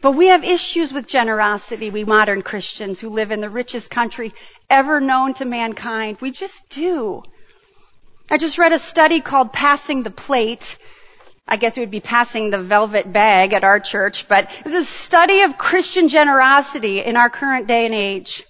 But 0.02 0.12
we 0.12 0.28
have 0.28 0.44
issues 0.44 0.94
with 0.94 1.08
generosity, 1.08 1.90
we 1.90 2.04
modern 2.04 2.44
Christians 2.44 3.00
who 3.00 3.10
live 3.10 3.32
in 3.32 3.42
the 3.42 3.50
richest 3.50 3.90
country 3.90 4.34
ever 4.70 5.02
known 5.02 5.34
to 5.36 5.46
mankind. 5.46 6.18
We 6.22 6.32
just 6.32 6.70
do. 6.70 7.24
I 8.30 8.38
just 8.38 8.58
read 8.58 8.74
a 8.74 8.80
study 8.80 9.22
called 9.22 9.54
Passing 9.54 10.04
the 10.04 10.12
Plate 10.12 10.78
I 11.48 11.56
guess 11.58 11.78
would 11.78 11.92
be 11.92 12.02
passing 12.02 12.50
the 12.50 12.62
velvet 12.62 13.12
bag 13.12 13.54
at 13.54 13.64
our 13.64 13.80
church, 13.80 14.28
but 14.28 14.50
it 14.60 14.66
was 14.66 14.74
a 14.74 14.84
study 14.84 15.42
of 15.42 15.58
Christian 15.58 16.10
generosity 16.10 17.00
in 17.00 17.16
our 17.16 17.30
current 17.30 17.68
day 17.68 17.86
and 17.86 17.94
age. 17.94 18.44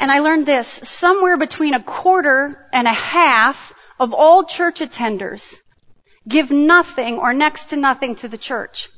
And 0.00 0.10
I 0.10 0.18
learned 0.18 0.44
this, 0.44 0.66
somewhere 0.66 1.36
between 1.36 1.74
a 1.74 1.82
quarter 1.82 2.68
and 2.72 2.88
a 2.88 2.92
half 2.92 3.72
of 3.98 4.12
all 4.12 4.44
church 4.44 4.80
attenders 4.80 5.56
give 6.28 6.50
nothing 6.50 7.18
or 7.18 7.32
next 7.32 7.66
to 7.66 7.76
nothing 7.76 8.16
to 8.16 8.28
the 8.28 8.38
church. 8.38 8.88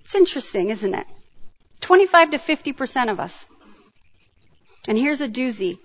It's 0.00 0.14
interesting, 0.14 0.70
isn't 0.70 0.94
it? 0.94 1.06
25 1.82 2.32
to 2.32 2.38
50% 2.38 3.10
of 3.10 3.20
us. 3.20 3.46
And 4.88 4.98
here's 4.98 5.20
a 5.20 5.28
doozy. 5.28 5.78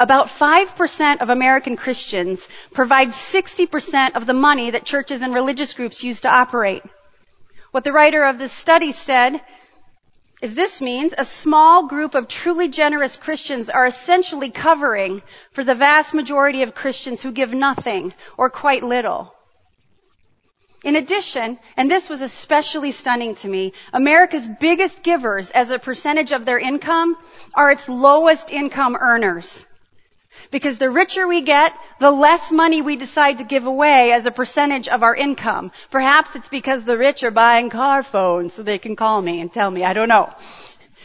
About 0.00 0.28
5% 0.28 1.20
of 1.20 1.28
American 1.28 1.74
Christians 1.74 2.48
provide 2.72 3.08
60% 3.08 4.12
of 4.14 4.26
the 4.26 4.32
money 4.32 4.70
that 4.70 4.84
churches 4.84 5.22
and 5.22 5.34
religious 5.34 5.72
groups 5.72 6.04
use 6.04 6.20
to 6.20 6.28
operate. 6.28 6.84
What 7.72 7.82
the 7.82 7.92
writer 7.92 8.22
of 8.22 8.38
this 8.38 8.52
study 8.52 8.92
said 8.92 9.40
is 10.40 10.54
this 10.54 10.80
means 10.80 11.14
a 11.18 11.24
small 11.24 11.88
group 11.88 12.14
of 12.14 12.28
truly 12.28 12.68
generous 12.68 13.16
Christians 13.16 13.68
are 13.68 13.86
essentially 13.86 14.50
covering 14.50 15.20
for 15.50 15.64
the 15.64 15.74
vast 15.74 16.14
majority 16.14 16.62
of 16.62 16.76
Christians 16.76 17.20
who 17.20 17.32
give 17.32 17.52
nothing 17.52 18.14
or 18.36 18.50
quite 18.50 18.84
little. 18.84 19.34
In 20.84 20.94
addition, 20.94 21.58
and 21.76 21.90
this 21.90 22.08
was 22.08 22.20
especially 22.20 22.92
stunning 22.92 23.34
to 23.36 23.48
me, 23.48 23.72
America's 23.92 24.46
biggest 24.46 25.02
givers 25.02 25.50
as 25.50 25.70
a 25.70 25.78
percentage 25.80 26.30
of 26.30 26.44
their 26.44 26.60
income 26.60 27.16
are 27.52 27.72
its 27.72 27.88
lowest 27.88 28.52
income 28.52 28.96
earners. 29.00 29.66
Because 30.50 30.78
the 30.78 30.90
richer 30.90 31.28
we 31.28 31.42
get, 31.42 31.76
the 32.00 32.10
less 32.10 32.50
money 32.50 32.80
we 32.80 32.96
decide 32.96 33.38
to 33.38 33.44
give 33.44 33.66
away 33.66 34.12
as 34.12 34.24
a 34.24 34.30
percentage 34.30 34.88
of 34.88 35.02
our 35.02 35.14
income. 35.14 35.72
Perhaps 35.90 36.36
it's 36.36 36.48
because 36.48 36.84
the 36.84 36.96
rich 36.96 37.22
are 37.22 37.30
buying 37.30 37.68
car 37.68 38.02
phones 38.02 38.54
so 38.54 38.62
they 38.62 38.78
can 38.78 38.96
call 38.96 39.20
me 39.20 39.40
and 39.40 39.52
tell 39.52 39.70
me. 39.70 39.84
I 39.84 39.92
don't 39.92 40.08
know. 40.08 40.32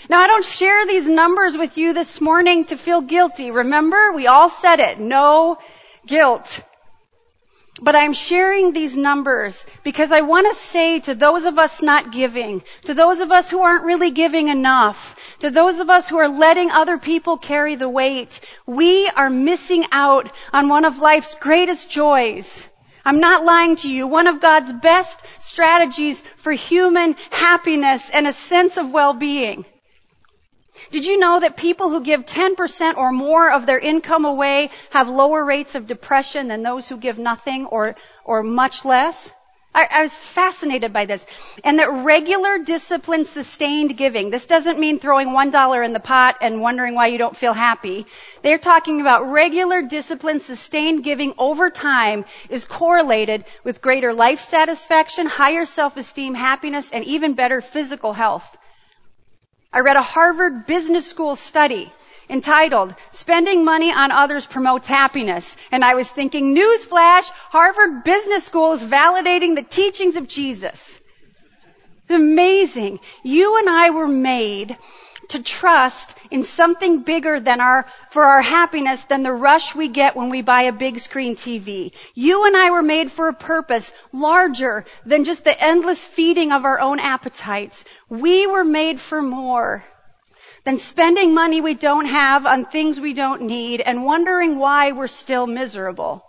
Now 0.10 0.22
I 0.22 0.28
don't 0.28 0.46
share 0.46 0.86
these 0.86 1.08
numbers 1.08 1.58
with 1.58 1.78
you 1.78 1.94
this 1.94 2.22
morning 2.22 2.66
to 2.66 2.78
feel 2.78 3.02
guilty. 3.02 3.52
Remember, 3.52 4.12
we 4.14 4.28
all 4.28 4.50
said 4.50 4.80
it. 4.80 5.00
No 5.00 5.58
guilt. 6.06 6.62
But 7.82 7.96
I'm 7.96 8.14
sharing 8.14 8.72
these 8.72 8.96
numbers 8.96 9.66
because 9.84 10.12
I 10.12 10.22
want 10.22 10.48
to 10.48 10.60
say 10.60 11.00
to 11.02 11.16
those 11.16 11.46
of 11.46 11.58
us 11.58 11.82
not 11.82 12.12
giving, 12.12 12.62
to 12.84 12.94
those 12.94 13.20
of 13.20 13.32
us 13.32 13.50
who 13.50 13.62
aren't 13.62 13.86
really 13.86 14.12
giving 14.12 14.50
enough, 14.50 15.16
to 15.40 15.50
those 15.50 15.80
of 15.80 15.90
us 15.90 16.08
who 16.08 16.18
are 16.18 16.30
letting 16.30 16.70
other 16.70 17.00
people 17.00 17.38
carry 17.38 17.76
the 17.76 17.90
weight, 17.90 18.40
we 18.68 19.10
are 19.10 19.30
missing 19.30 19.86
out 19.92 20.32
on 20.54 20.70
one 20.70 20.86
of 20.86 21.00
life's 21.00 21.34
greatest 21.36 21.90
joys. 21.90 22.64
I'm 23.04 23.20
not 23.20 23.44
lying 23.44 23.76
to 23.78 23.92
you. 23.92 24.08
One 24.08 24.28
of 24.28 24.40
God's 24.40 24.72
best 24.72 25.20
strategies 25.40 26.24
for 26.38 26.52
human 26.54 27.16
happiness 27.32 28.10
and 28.12 28.28
a 28.28 28.32
sense 28.32 28.78
of 28.78 28.92
well-being. 28.92 29.66
Did 30.94 31.06
you 31.06 31.18
know 31.18 31.40
that 31.40 31.58
people 31.58 31.90
who 31.90 32.02
give 32.02 32.24
10% 32.24 32.98
or 32.98 33.12
more 33.12 33.52
of 33.52 33.66
their 33.66 33.80
income 33.80 34.26
away 34.26 34.70
have 34.92 35.10
lower 35.10 35.44
rates 35.44 35.74
of 35.74 35.88
depression 35.88 36.50
than 36.50 36.62
those 36.62 36.88
who 36.88 36.98
give 36.98 37.18
nothing 37.18 37.66
or, 37.66 37.96
or 38.24 38.44
much 38.44 38.86
less? 38.86 39.34
I, 39.74 39.88
I, 39.90 40.02
was 40.04 40.14
fascinated 40.14 40.94
by 40.94 41.08
this. 41.08 41.26
And 41.64 41.80
that 41.80 41.92
regular 41.92 42.60
discipline 42.60 43.26
sustained 43.26 43.98
giving, 43.98 44.30
this 44.30 44.46
doesn't 44.46 44.78
mean 44.78 45.00
throwing 45.00 45.34
one 45.34 45.50
dollar 45.50 45.82
in 45.82 45.94
the 45.94 46.00
pot 46.00 46.38
and 46.42 46.62
wondering 46.62 46.94
why 46.94 47.08
you 47.08 47.18
don't 47.18 47.36
feel 47.36 47.54
happy. 47.54 48.06
They're 48.44 48.60
talking 48.60 49.02
about 49.02 49.32
regular 49.32 49.82
discipline 49.82 50.42
sustained 50.42 51.04
giving 51.04 51.34
over 51.40 51.72
time 51.72 52.24
is 52.50 52.66
correlated 52.66 53.46
with 53.64 53.82
greater 53.82 54.14
life 54.14 54.42
satisfaction, 54.42 55.26
higher 55.26 55.66
self-esteem, 55.66 56.36
happiness, 56.36 56.92
and 56.92 57.04
even 57.06 57.34
better 57.34 57.62
physical 57.62 58.14
health. 58.14 58.46
I 59.74 59.80
read 59.80 59.98
a 59.98 60.04
Harvard 60.04 60.68
Business 60.68 61.08
School 61.08 61.36
study 61.36 61.92
entitled 62.30 62.94
Spending 63.12 63.66
Money 63.66 63.92
on 63.92 64.12
Others 64.12 64.46
Promotes 64.46 64.88
Happiness. 64.88 65.58
And 65.72 65.84
I 65.84 65.96
was 65.96 66.10
thinking, 66.10 66.56
newsflash, 66.56 67.30
Harvard 67.32 68.04
Business 68.04 68.44
School 68.44 68.74
is 68.74 68.84
validating 68.84 69.56
the 69.56 69.64
teachings 69.64 70.16
of 70.16 70.28
Jesus. 70.28 71.00
It's 72.04 72.16
amazing. 72.16 73.00
You 73.24 73.58
and 73.58 73.70
I 73.70 73.90
were 73.90 74.08
made 74.08 74.78
to 75.30 75.42
trust 75.42 76.16
in 76.32 76.44
something 76.44 77.04
bigger 77.04 77.40
than 77.40 77.62
our, 77.62 77.86
for 78.10 78.24
our 78.24 78.42
happiness 78.42 79.04
than 79.04 79.24
the 79.24 79.32
rush 79.32 79.76
we 79.76 79.88
get 79.88 80.16
when 80.16 80.30
we 80.30 80.42
buy 80.42 80.64
a 80.64 80.72
big 80.72 81.00
screen 81.00 81.36
TV. 81.36 81.92
You 82.14 82.46
and 82.46 82.56
I 82.56 82.72
were 82.72 82.82
made 82.82 83.12
for 83.12 83.28
a 83.28 83.34
purpose 83.34 83.94
larger 84.12 84.86
than 85.06 85.24
just 85.24 85.44
the 85.44 85.64
endless 85.64 86.06
feeding 86.06 86.52
of 86.52 86.66
our 86.66 86.80
own 86.80 87.00
appetites. 87.00 87.86
We 88.10 88.48
were 88.48 88.64
made 88.64 89.00
for 89.00 89.22
more 89.22 89.84
than 90.64 90.78
spending 90.78 91.34
money 91.34 91.62
we 91.62 91.74
don't 91.74 92.06
have 92.06 92.46
on 92.46 92.66
things 92.66 93.00
we 93.00 93.14
don't 93.14 93.42
need 93.42 93.82
and 93.82 94.06
wondering 94.06 94.60
why 94.60 94.92
we're 94.92 95.08
still 95.08 95.46
miserable. 95.46 96.24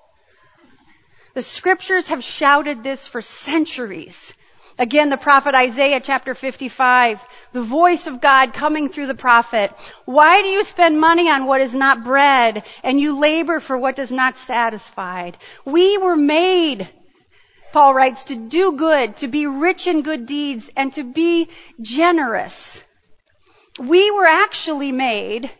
The 1.34 1.42
scriptures 1.42 2.08
have 2.08 2.22
shouted 2.22 2.82
this 2.82 3.06
for 3.06 3.22
centuries. 3.22 4.34
Again, 4.78 5.08
the 5.08 5.16
prophet 5.16 5.54
Isaiah 5.54 6.00
chapter 6.00 6.34
55, 6.34 7.24
the 7.52 7.62
voice 7.62 8.08
of 8.08 8.20
God 8.20 8.52
coming 8.52 8.88
through 8.88 9.06
the 9.06 9.14
prophet. 9.14 9.72
Why 10.04 10.42
do 10.42 10.48
you 10.48 10.64
spend 10.64 11.00
money 11.00 11.30
on 11.30 11.46
what 11.46 11.60
is 11.60 11.76
not 11.76 12.02
bread 12.02 12.64
and 12.82 12.98
you 12.98 13.18
labor 13.18 13.60
for 13.60 13.78
what 13.78 13.94
does 13.94 14.10
not 14.10 14.36
satisfy? 14.36 15.30
We 15.64 15.96
were 15.98 16.16
made, 16.16 16.88
Paul 17.72 17.94
writes, 17.94 18.24
to 18.24 18.34
do 18.34 18.72
good, 18.72 19.16
to 19.18 19.28
be 19.28 19.46
rich 19.46 19.86
in 19.86 20.02
good 20.02 20.26
deeds 20.26 20.68
and 20.76 20.92
to 20.94 21.04
be 21.04 21.50
generous. 21.80 22.82
We 23.78 24.10
were 24.10 24.26
actually 24.26 24.90
made 24.90 25.50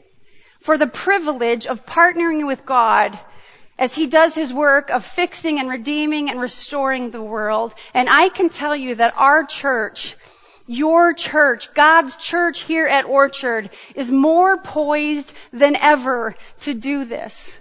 for 0.61 0.77
the 0.77 0.89
privilege 0.89 1.67
of 1.69 1.87
partnering 1.87 2.49
with 2.49 2.67
God 2.67 3.17
as 3.79 3.95
he 3.95 4.07
does 4.07 4.35
his 4.35 4.53
work 4.53 4.91
of 4.91 5.05
fixing 5.05 5.59
and 5.59 5.69
redeeming 5.69 6.31
and 6.31 6.41
restoring 6.41 7.11
the 7.11 7.23
world. 7.23 7.75
And 7.93 8.09
I 8.09 8.29
can 8.29 8.49
tell 8.49 8.75
you 8.77 8.95
that 8.97 9.15
our 9.17 9.45
church, 9.45 10.17
your 10.67 11.13
church, 11.13 11.75
God's 11.75 12.17
church 12.17 12.61
here 12.61 12.87
at 12.87 13.05
Orchard 13.05 13.71
is 13.95 14.11
more 14.11 14.57
poised 14.59 15.33
than 15.53 15.77
ever 15.77 16.35
to 16.61 16.75
do 16.75 17.05
this. 17.05 17.57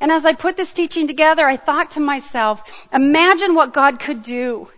And 0.00 0.10
as 0.10 0.24
I 0.24 0.32
put 0.32 0.56
this 0.56 0.72
teaching 0.72 1.06
together, 1.06 1.46
I 1.46 1.56
thought 1.56 1.92
to 1.92 2.00
myself, 2.00 2.88
imagine 2.92 3.54
what 3.54 3.72
God 3.72 4.00
could 4.00 4.22
do 4.22 4.68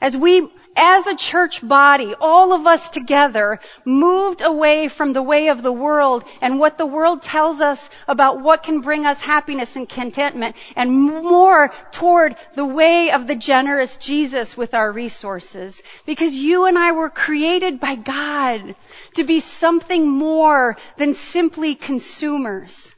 as 0.00 0.16
we 0.16 0.48
as 0.82 1.06
a 1.06 1.14
church 1.14 1.66
body, 1.66 2.14
all 2.18 2.54
of 2.54 2.66
us 2.66 2.88
together 2.88 3.60
moved 3.84 4.40
away 4.40 4.88
from 4.88 5.12
the 5.12 5.22
way 5.22 5.48
of 5.48 5.62
the 5.62 5.70
world 5.70 6.24
and 6.40 6.58
what 6.58 6.78
the 6.78 6.86
world 6.86 7.20
tells 7.20 7.60
us 7.60 7.90
about 8.08 8.40
what 8.40 8.62
can 8.62 8.80
bring 8.80 9.04
us 9.04 9.20
happiness 9.20 9.76
and 9.76 9.86
contentment 9.86 10.56
and 10.74 10.90
more 10.90 11.70
toward 11.92 12.34
the 12.54 12.64
way 12.64 13.10
of 13.10 13.26
the 13.26 13.34
generous 13.34 13.98
Jesus 13.98 14.56
with 14.56 14.72
our 14.72 14.90
resources. 14.90 15.82
Because 16.06 16.34
you 16.34 16.64
and 16.64 16.78
I 16.78 16.92
were 16.92 17.10
created 17.10 17.78
by 17.78 17.96
God 17.96 18.74
to 19.16 19.24
be 19.24 19.40
something 19.40 20.08
more 20.08 20.78
than 20.96 21.12
simply 21.12 21.74
consumers. 21.74 22.90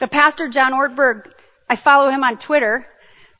The 0.00 0.06
pastor 0.06 0.48
John 0.48 0.74
Ortberg, 0.74 1.32
I 1.70 1.76
follow 1.76 2.10
him 2.10 2.22
on 2.24 2.36
Twitter, 2.36 2.86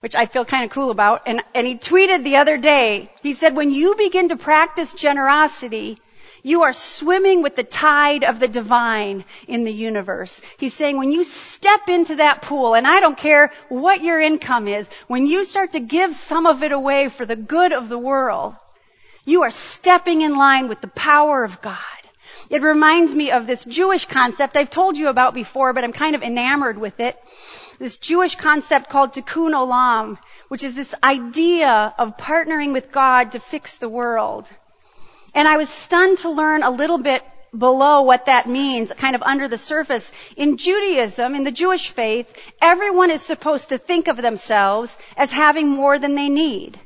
which 0.01 0.15
I 0.15 0.27
feel 0.27 0.45
kind 0.45 0.65
of 0.65 0.71
cool 0.71 0.91
about. 0.91 1.23
And, 1.27 1.43
and 1.55 1.67
he 1.67 1.77
tweeted 1.77 2.23
the 2.23 2.37
other 2.37 2.57
day, 2.57 3.11
he 3.23 3.33
said, 3.33 3.57
when 3.57 3.71
you 3.71 3.95
begin 3.97 4.29
to 4.29 4.37
practice 4.37 4.93
generosity, 4.93 5.99
you 6.43 6.63
are 6.63 6.73
swimming 6.73 7.43
with 7.43 7.57
the 7.57 7.65
tide 7.65 8.23
of 8.23 8.39
the 8.39 8.47
divine 8.47 9.25
in 9.49 9.65
the 9.65 9.73
universe. 9.73 10.41
He's 10.57 10.75
saying 10.75 10.97
when 10.97 11.11
you 11.11 11.25
step 11.25 11.89
into 11.89 12.17
that 12.17 12.43
pool, 12.43 12.75
and 12.75 12.87
I 12.87 13.01
don't 13.01 13.19
care 13.19 13.53
what 13.69 14.03
your 14.03 14.21
income 14.21 14.69
is, 14.69 14.89
when 15.09 15.27
you 15.27 15.45
start 15.45 15.73
to 15.73 15.81
give 15.81 16.15
some 16.15 16.47
of 16.47 16.63
it 16.63 16.73
away 16.73 17.09
for 17.09 17.27
the 17.27 17.37
good 17.37 17.73
of 17.73 17.89
the 17.89 17.99
world, 17.99 18.55
you 19.25 19.43
are 19.43 19.51
stepping 19.51 20.23
in 20.23 20.37
line 20.37 20.69
with 20.69 20.81
the 20.81 20.89
power 20.89 21.43
of 21.43 21.61
God. 21.61 21.77
It 22.51 22.63
reminds 22.63 23.15
me 23.15 23.31
of 23.31 23.47
this 23.47 23.65
Jewish 23.65 24.07
concept 24.07 24.57
I've 24.57 24.71
told 24.71 24.97
you 24.97 25.09
about 25.09 25.35
before, 25.35 25.73
but 25.73 25.85
I'm 25.85 25.93
kind 25.93 26.15
of 26.15 26.23
enamored 26.23 26.79
with 26.79 27.01
it 27.01 27.19
this 27.79 27.97
Jewish 27.99 28.37
concept 28.37 28.91
called 28.91 29.13
tikkun 29.13 29.53
olam, 29.53 30.19
which 30.49 30.65
is 30.65 30.75
this 30.75 30.95
idea 31.03 31.95
of 31.97 32.17
partnering 32.17 32.73
with 32.73 32.91
God 32.91 33.33
to 33.33 33.41
fix 33.41 33.77
the 33.77 33.89
world. 33.89 34.51
And 35.35 35.47
I 35.47 35.57
was 35.57 35.69
stunned 35.69 36.19
to 36.19 36.31
learn 36.31 36.63
a 36.63 36.71
little 36.71 36.99
bit 36.99 37.23
below 37.57 38.03
what 38.03 38.27
that 38.27 38.49
means, 38.49 38.93
kind 38.93 39.15
of 39.15 39.23
under 39.23 39.49
the 39.49 39.59
surface. 39.59 40.11
In 40.37 40.57
Judaism, 40.57 41.35
in 41.35 41.45
the 41.45 41.51
Jewish 41.51 41.91
faith, 41.91 42.37
everyone 42.61 43.11
is 43.11 43.23
supposed 43.23 43.71
to 43.71 43.79
think 43.79 44.09
of 44.09 44.17
themselves 44.17 44.99
as 45.17 45.33
having 45.33 45.69
more 45.69 45.99
than 45.99 46.15
they 46.15 46.29
need. 46.29 46.79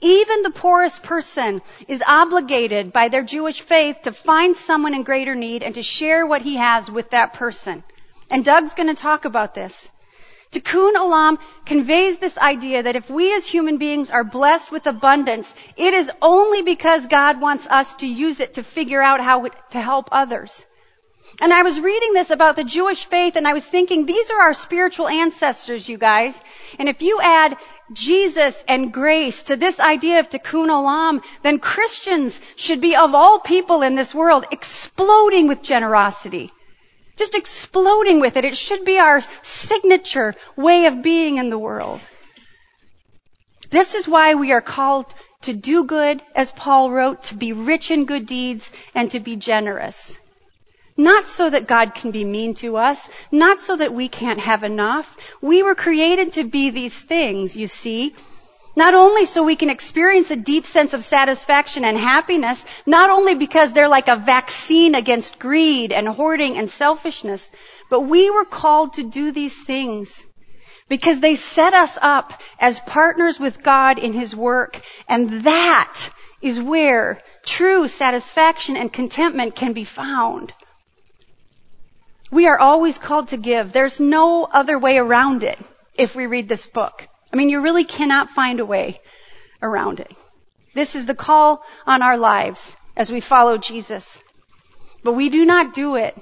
Even 0.00 0.42
the 0.42 0.50
poorest 0.50 1.02
person 1.02 1.60
is 1.88 2.02
obligated 2.06 2.92
by 2.92 3.08
their 3.08 3.24
Jewish 3.24 3.60
faith 3.60 4.02
to 4.02 4.12
find 4.12 4.56
someone 4.56 4.94
in 4.94 5.02
greater 5.02 5.34
need 5.34 5.62
and 5.62 5.74
to 5.74 5.82
share 5.82 6.26
what 6.26 6.42
he 6.42 6.56
has 6.56 6.90
with 6.90 7.10
that 7.10 7.32
person. 7.32 7.82
And 8.30 8.44
Doug's 8.44 8.74
going 8.74 8.88
to 8.88 8.94
talk 8.94 9.24
about 9.24 9.54
this. 9.54 9.90
Tikkun 10.50 10.94
Olam 10.94 11.38
conveys 11.66 12.18
this 12.18 12.38
idea 12.38 12.82
that 12.82 12.96
if 12.96 13.10
we 13.10 13.34
as 13.34 13.46
human 13.46 13.76
beings 13.76 14.10
are 14.10 14.24
blessed 14.24 14.72
with 14.72 14.86
abundance, 14.86 15.54
it 15.76 15.92
is 15.92 16.10
only 16.22 16.62
because 16.62 17.06
God 17.06 17.40
wants 17.40 17.66
us 17.66 17.96
to 17.96 18.08
use 18.08 18.40
it 18.40 18.54
to 18.54 18.62
figure 18.62 19.02
out 19.02 19.20
how 19.20 19.46
to 19.46 19.80
help 19.80 20.08
others. 20.10 20.64
And 21.40 21.52
I 21.52 21.62
was 21.62 21.78
reading 21.78 22.14
this 22.14 22.30
about 22.30 22.56
the 22.56 22.64
Jewish 22.64 23.04
faith 23.04 23.36
and 23.36 23.46
I 23.46 23.52
was 23.52 23.64
thinking, 23.64 24.06
these 24.06 24.30
are 24.30 24.40
our 24.40 24.54
spiritual 24.54 25.08
ancestors, 25.08 25.86
you 25.86 25.98
guys. 25.98 26.40
And 26.78 26.88
if 26.88 27.02
you 27.02 27.20
add 27.20 27.58
Jesus 27.92 28.64
and 28.66 28.92
grace 28.92 29.42
to 29.44 29.56
this 29.56 29.78
idea 29.78 30.20
of 30.20 30.30
tikkun 30.30 30.68
olam, 30.68 31.22
then 31.42 31.58
Christians 31.58 32.40
should 32.56 32.80
be 32.80 32.96
of 32.96 33.14
all 33.14 33.38
people 33.38 33.82
in 33.82 33.94
this 33.94 34.14
world 34.14 34.46
exploding 34.50 35.46
with 35.46 35.62
generosity. 35.62 36.50
Just 37.18 37.34
exploding 37.34 38.20
with 38.20 38.36
it. 38.36 38.44
It 38.44 38.56
should 38.56 38.84
be 38.84 38.98
our 38.98 39.20
signature 39.42 40.34
way 40.56 40.86
of 40.86 41.02
being 41.02 41.36
in 41.36 41.50
the 41.50 41.58
world. 41.58 42.00
This 43.70 43.94
is 43.94 44.08
why 44.08 44.34
we 44.34 44.52
are 44.52 44.62
called 44.62 45.12
to 45.42 45.52
do 45.52 45.84
good, 45.84 46.22
as 46.34 46.52
Paul 46.52 46.90
wrote, 46.90 47.24
to 47.24 47.34
be 47.34 47.52
rich 47.52 47.90
in 47.90 48.06
good 48.06 48.26
deeds, 48.26 48.70
and 48.94 49.10
to 49.10 49.20
be 49.20 49.36
generous. 49.36 50.18
Not 50.96 51.28
so 51.28 51.50
that 51.50 51.68
God 51.68 51.94
can 51.94 52.10
be 52.10 52.24
mean 52.24 52.54
to 52.54 52.76
us, 52.76 53.08
not 53.30 53.62
so 53.62 53.76
that 53.76 53.94
we 53.94 54.08
can't 54.08 54.40
have 54.40 54.64
enough. 54.64 55.16
We 55.40 55.62
were 55.62 55.74
created 55.74 56.32
to 56.32 56.44
be 56.44 56.70
these 56.70 56.98
things, 56.98 57.56
you 57.56 57.66
see, 57.66 58.14
not 58.78 58.94
only 58.94 59.26
so 59.26 59.42
we 59.42 59.56
can 59.56 59.70
experience 59.70 60.30
a 60.30 60.36
deep 60.36 60.64
sense 60.64 60.94
of 60.94 61.04
satisfaction 61.04 61.84
and 61.84 61.98
happiness, 61.98 62.64
not 62.86 63.10
only 63.10 63.34
because 63.34 63.72
they're 63.72 63.88
like 63.88 64.06
a 64.06 64.14
vaccine 64.14 64.94
against 64.94 65.40
greed 65.40 65.92
and 65.92 66.06
hoarding 66.06 66.56
and 66.56 66.70
selfishness, 66.70 67.50
but 67.90 68.02
we 68.02 68.30
were 68.30 68.44
called 68.44 68.92
to 68.92 69.02
do 69.02 69.32
these 69.32 69.64
things 69.64 70.24
because 70.88 71.18
they 71.18 71.34
set 71.34 71.74
us 71.74 71.98
up 72.00 72.40
as 72.60 72.78
partners 72.78 73.40
with 73.40 73.64
God 73.64 73.98
in 73.98 74.12
His 74.12 74.36
work. 74.36 74.80
And 75.08 75.42
that 75.42 76.10
is 76.40 76.60
where 76.60 77.20
true 77.44 77.88
satisfaction 77.88 78.76
and 78.76 78.92
contentment 78.92 79.56
can 79.56 79.72
be 79.72 79.82
found. 79.82 80.52
We 82.30 82.46
are 82.46 82.60
always 82.60 82.96
called 82.96 83.28
to 83.28 83.36
give. 83.36 83.72
There's 83.72 83.98
no 83.98 84.44
other 84.44 84.78
way 84.78 84.98
around 84.98 85.42
it 85.42 85.58
if 85.94 86.14
we 86.14 86.26
read 86.26 86.48
this 86.48 86.68
book. 86.68 87.08
I 87.32 87.36
mean, 87.36 87.48
you 87.48 87.60
really 87.60 87.84
cannot 87.84 88.30
find 88.30 88.60
a 88.60 88.66
way 88.66 89.00
around 89.62 90.00
it. 90.00 90.12
This 90.74 90.94
is 90.94 91.06
the 91.06 91.14
call 91.14 91.62
on 91.86 92.02
our 92.02 92.16
lives 92.16 92.76
as 92.96 93.10
we 93.10 93.20
follow 93.20 93.58
Jesus. 93.58 94.20
But 95.02 95.12
we 95.12 95.28
do 95.28 95.44
not 95.44 95.74
do 95.74 95.96
it 95.96 96.16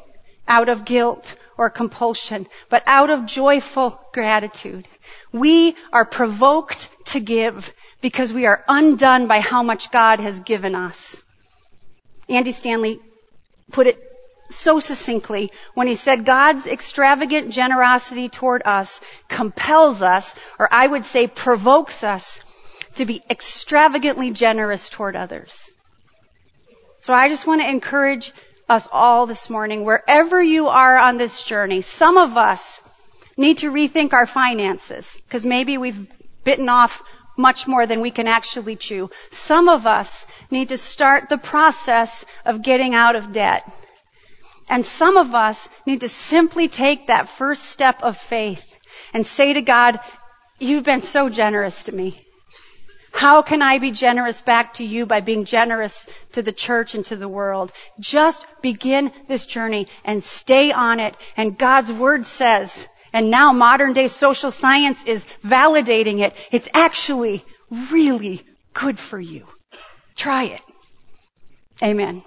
out 0.47 0.69
of 0.69 0.85
guilt 0.85 1.37
or 1.59 1.71
compulsion, 1.71 2.47
but 2.69 2.83
out 2.87 3.11
of 3.11 3.27
joyful 3.27 4.01
gratitude. 4.12 4.87
We 5.33 5.77
are 5.92 6.05
provoked 6.05 6.88
to 7.07 7.21
give 7.21 7.73
because 8.01 8.33
we 8.33 8.47
are 8.47 8.64
undone 8.69 9.27
by 9.27 9.40
how 9.40 9.62
much 9.62 9.90
God 9.90 10.21
has 10.21 10.40
given 10.40 10.75
us. 10.75 11.21
Andy 12.29 12.53
Stanley 12.53 13.01
put 13.71 13.87
it 13.87 13.99
so 14.49 14.81
succinctly 14.81 15.53
when 15.75 15.87
he 15.87 15.95
said 15.95 16.25
God's 16.25 16.67
extravagant 16.67 17.53
generosity 17.53 18.29
toward 18.29 18.63
us 18.65 19.01
compels 19.29 20.03
us, 20.03 20.35
or 20.59 20.69
I 20.73 20.87
would 20.87 21.05
say 21.05 21.27
provokes 21.27 22.05
us, 22.05 22.41
to 22.97 23.05
be 23.05 23.23
extravagantly 23.29 24.31
generous 24.31 24.89
toward 24.89 25.17
others. 25.17 25.71
So 27.03 27.15
I 27.15 27.29
just 27.29 27.47
want 27.47 27.61
to 27.61 27.69
encourage 27.69 28.33
us 28.69 28.89
all 28.91 29.27
this 29.27 29.49
morning, 29.49 29.85
wherever 29.85 30.43
you 30.43 30.69
are 30.69 30.97
on 30.97 31.19
this 31.19 31.43
journey, 31.43 31.83
some 31.83 32.17
of 32.19 32.37
us 32.37 32.81
need 33.37 33.59
to 33.59 33.71
rethink 33.71 34.13
our 34.13 34.27
finances, 34.27 35.21
because 35.25 35.45
maybe 35.45 35.79
we've 35.79 36.07
bitten 36.43 36.69
off 36.69 37.03
much 37.37 37.67
more 37.67 37.87
than 37.87 38.01
we 38.01 38.11
can 38.11 38.27
actually 38.27 38.77
chew. 38.77 39.11
Some 39.31 39.69
of 39.69 39.87
us 39.87 40.27
need 40.51 40.71
to 40.71 40.79
start 40.79 41.29
the 41.29 41.39
process 41.39 42.25
of 42.45 42.63
getting 42.63 42.95
out 42.95 43.15
of 43.15 43.33
debt. 43.33 43.71
And 44.69 44.85
some 44.85 45.17
of 45.17 45.35
us 45.35 45.69
need 45.87 46.01
to 46.01 46.09
simply 46.09 46.69
take 46.69 47.07
that 47.07 47.29
first 47.29 47.65
step 47.65 48.03
of 48.03 48.17
faith 48.17 48.75
and 49.13 49.25
say 49.25 49.53
to 49.53 49.63
God, 49.63 50.01
you've 50.59 50.85
been 50.85 51.01
so 51.01 51.29
generous 51.29 51.85
to 51.85 51.93
me. 51.93 52.21
How 53.13 53.41
can 53.41 53.63
I 53.63 53.79
be 53.79 53.93
generous 53.93 54.43
back 54.43 54.75
to 54.75 54.85
you 54.85 55.07
by 55.07 55.21
being 55.21 55.47
generous 55.47 56.07
to 56.33 56.43
the 56.43 56.53
church 56.53 56.95
and 56.95 57.07
to 57.07 57.17
the 57.17 57.29
world? 57.29 57.73
Just 57.99 58.45
begin 58.61 59.11
this 59.27 59.47
journey 59.47 59.87
and 60.05 60.23
stay 60.23 60.71
on 60.71 61.01
it. 61.01 61.17
And 61.37 61.57
God's 61.57 61.91
word 61.91 62.27
says, 62.27 62.87
and 63.15 63.31
now 63.31 63.53
modern 63.53 63.95
day 63.95 64.09
social 64.09 64.51
science 64.51 65.05
is 65.05 65.25
validating 65.43 66.19
it, 66.19 66.35
it's 66.53 66.69
actually 66.75 67.43
really 67.91 68.43
good 68.75 68.99
for 68.99 69.19
you. 69.19 69.47
Try 70.15 70.45
it. 70.45 70.63
Amen. 71.83 72.23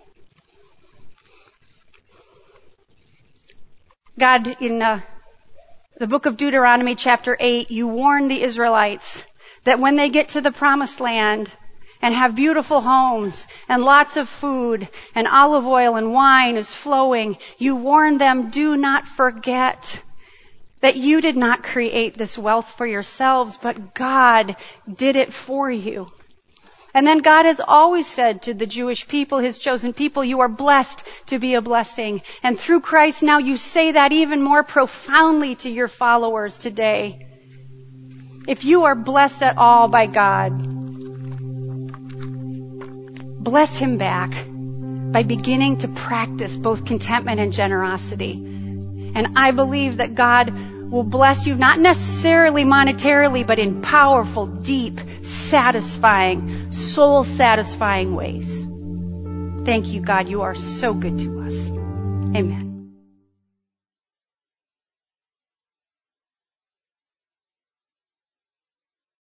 God, 4.19 4.62
in 4.62 4.82
uh, 4.82 4.99
the 5.97 6.05
book 6.05 6.25
of 6.25 6.36
Deuteronomy 6.36 6.95
chapter 6.95 7.38
8, 7.39 7.71
you 7.71 7.88
warn 7.88 8.27
the 8.27 8.43
Israelites 8.43 9.23
that 9.63 9.79
when 9.79 9.95
they 9.95 10.10
get 10.10 10.29
to 10.29 10.41
the 10.41 10.51
promised 10.51 10.99
land 10.99 11.49
and 12.01 12.13
have 12.13 12.36
beautiful 12.36 12.82
homes 12.82 13.47
and 13.69 13.82
lots 13.82 14.17
of 14.17 14.27
food 14.27 14.89
and 15.15 15.25
olive 15.25 15.65
oil 15.65 15.95
and 15.95 16.12
wine 16.12 16.58
is 16.58 16.73
flowing, 16.73 17.38
you 17.58 17.77
warn 17.77 18.17
them, 18.17 18.49
do 18.49 18.75
not 18.75 19.08
forget 19.08 20.01
that 20.82 20.97
you 20.97 21.21
did 21.21 21.38
not 21.38 21.63
create 21.63 22.13
this 22.13 22.38
wealth 22.38 22.71
for 22.71 22.86
yourselves, 22.86 23.55
but 23.55 23.93
God 23.93 24.58
did 24.93 25.15
it 25.15 25.32
for 25.32 25.71
you. 25.71 26.12
And 26.93 27.06
then 27.06 27.19
God 27.19 27.45
has 27.45 27.60
always 27.60 28.08
said 28.08 28.43
to 28.43 28.54
the 28.54 28.65
Jewish 28.65 29.08
people, 29.08 29.38
His 29.38 29.60
chosen 29.60 29.93
people, 29.93 30.23
you 30.23 30.39
are 30.39 30.49
blessed 30.49 31.04
to 31.28 31.39
be 31.39 31.54
a 31.54 31.62
blessing. 31.62 32.21
And 32.41 32.60
through 32.60 32.82
Christ 32.82 33.21
now 33.21 33.38
you 33.38 33.58
say 33.58 33.91
that 33.91 34.12
even 34.12 34.41
more 34.41 34.63
profoundly 34.63 35.56
to 35.56 35.69
your 35.69 35.88
followers 35.88 36.58
today. 36.58 37.28
If 38.47 38.65
you 38.65 38.86
are 38.86 38.95
blessed 38.95 39.43
at 39.43 39.58
all 39.58 39.88
by 39.88 40.08
God, 40.08 40.58
bless 43.43 43.78
Him 43.78 43.97
back 43.97 44.32
by 45.12 45.23
beginning 45.23 45.78
to 45.80 45.88
practice 45.88 46.56
both 46.56 46.86
contentment 46.86 47.39
and 47.39 47.54
generosity. 47.54 48.34
And 48.34 49.38
I 49.38 49.52
believe 49.52 49.97
that 49.97 50.15
God 50.15 50.54
will 50.89 51.04
bless 51.04 51.45
you 51.45 51.56
not 51.56 51.80
necessarily 51.80 52.63
monetarily, 52.63 53.45
but 53.45 53.60
in 53.60 53.82
powerful, 53.82 54.47
deep, 54.47 54.99
satisfying, 55.21 56.71
soul 56.71 57.23
satisfying 57.23 58.15
ways. 58.15 58.60
Thank 59.65 59.88
you, 59.88 60.02
God. 60.02 60.28
You 60.28 60.41
are 60.41 60.56
so 60.56 60.93
good 60.93 61.19
to 61.19 61.41
us. 61.41 61.69
Amen. 61.69 62.68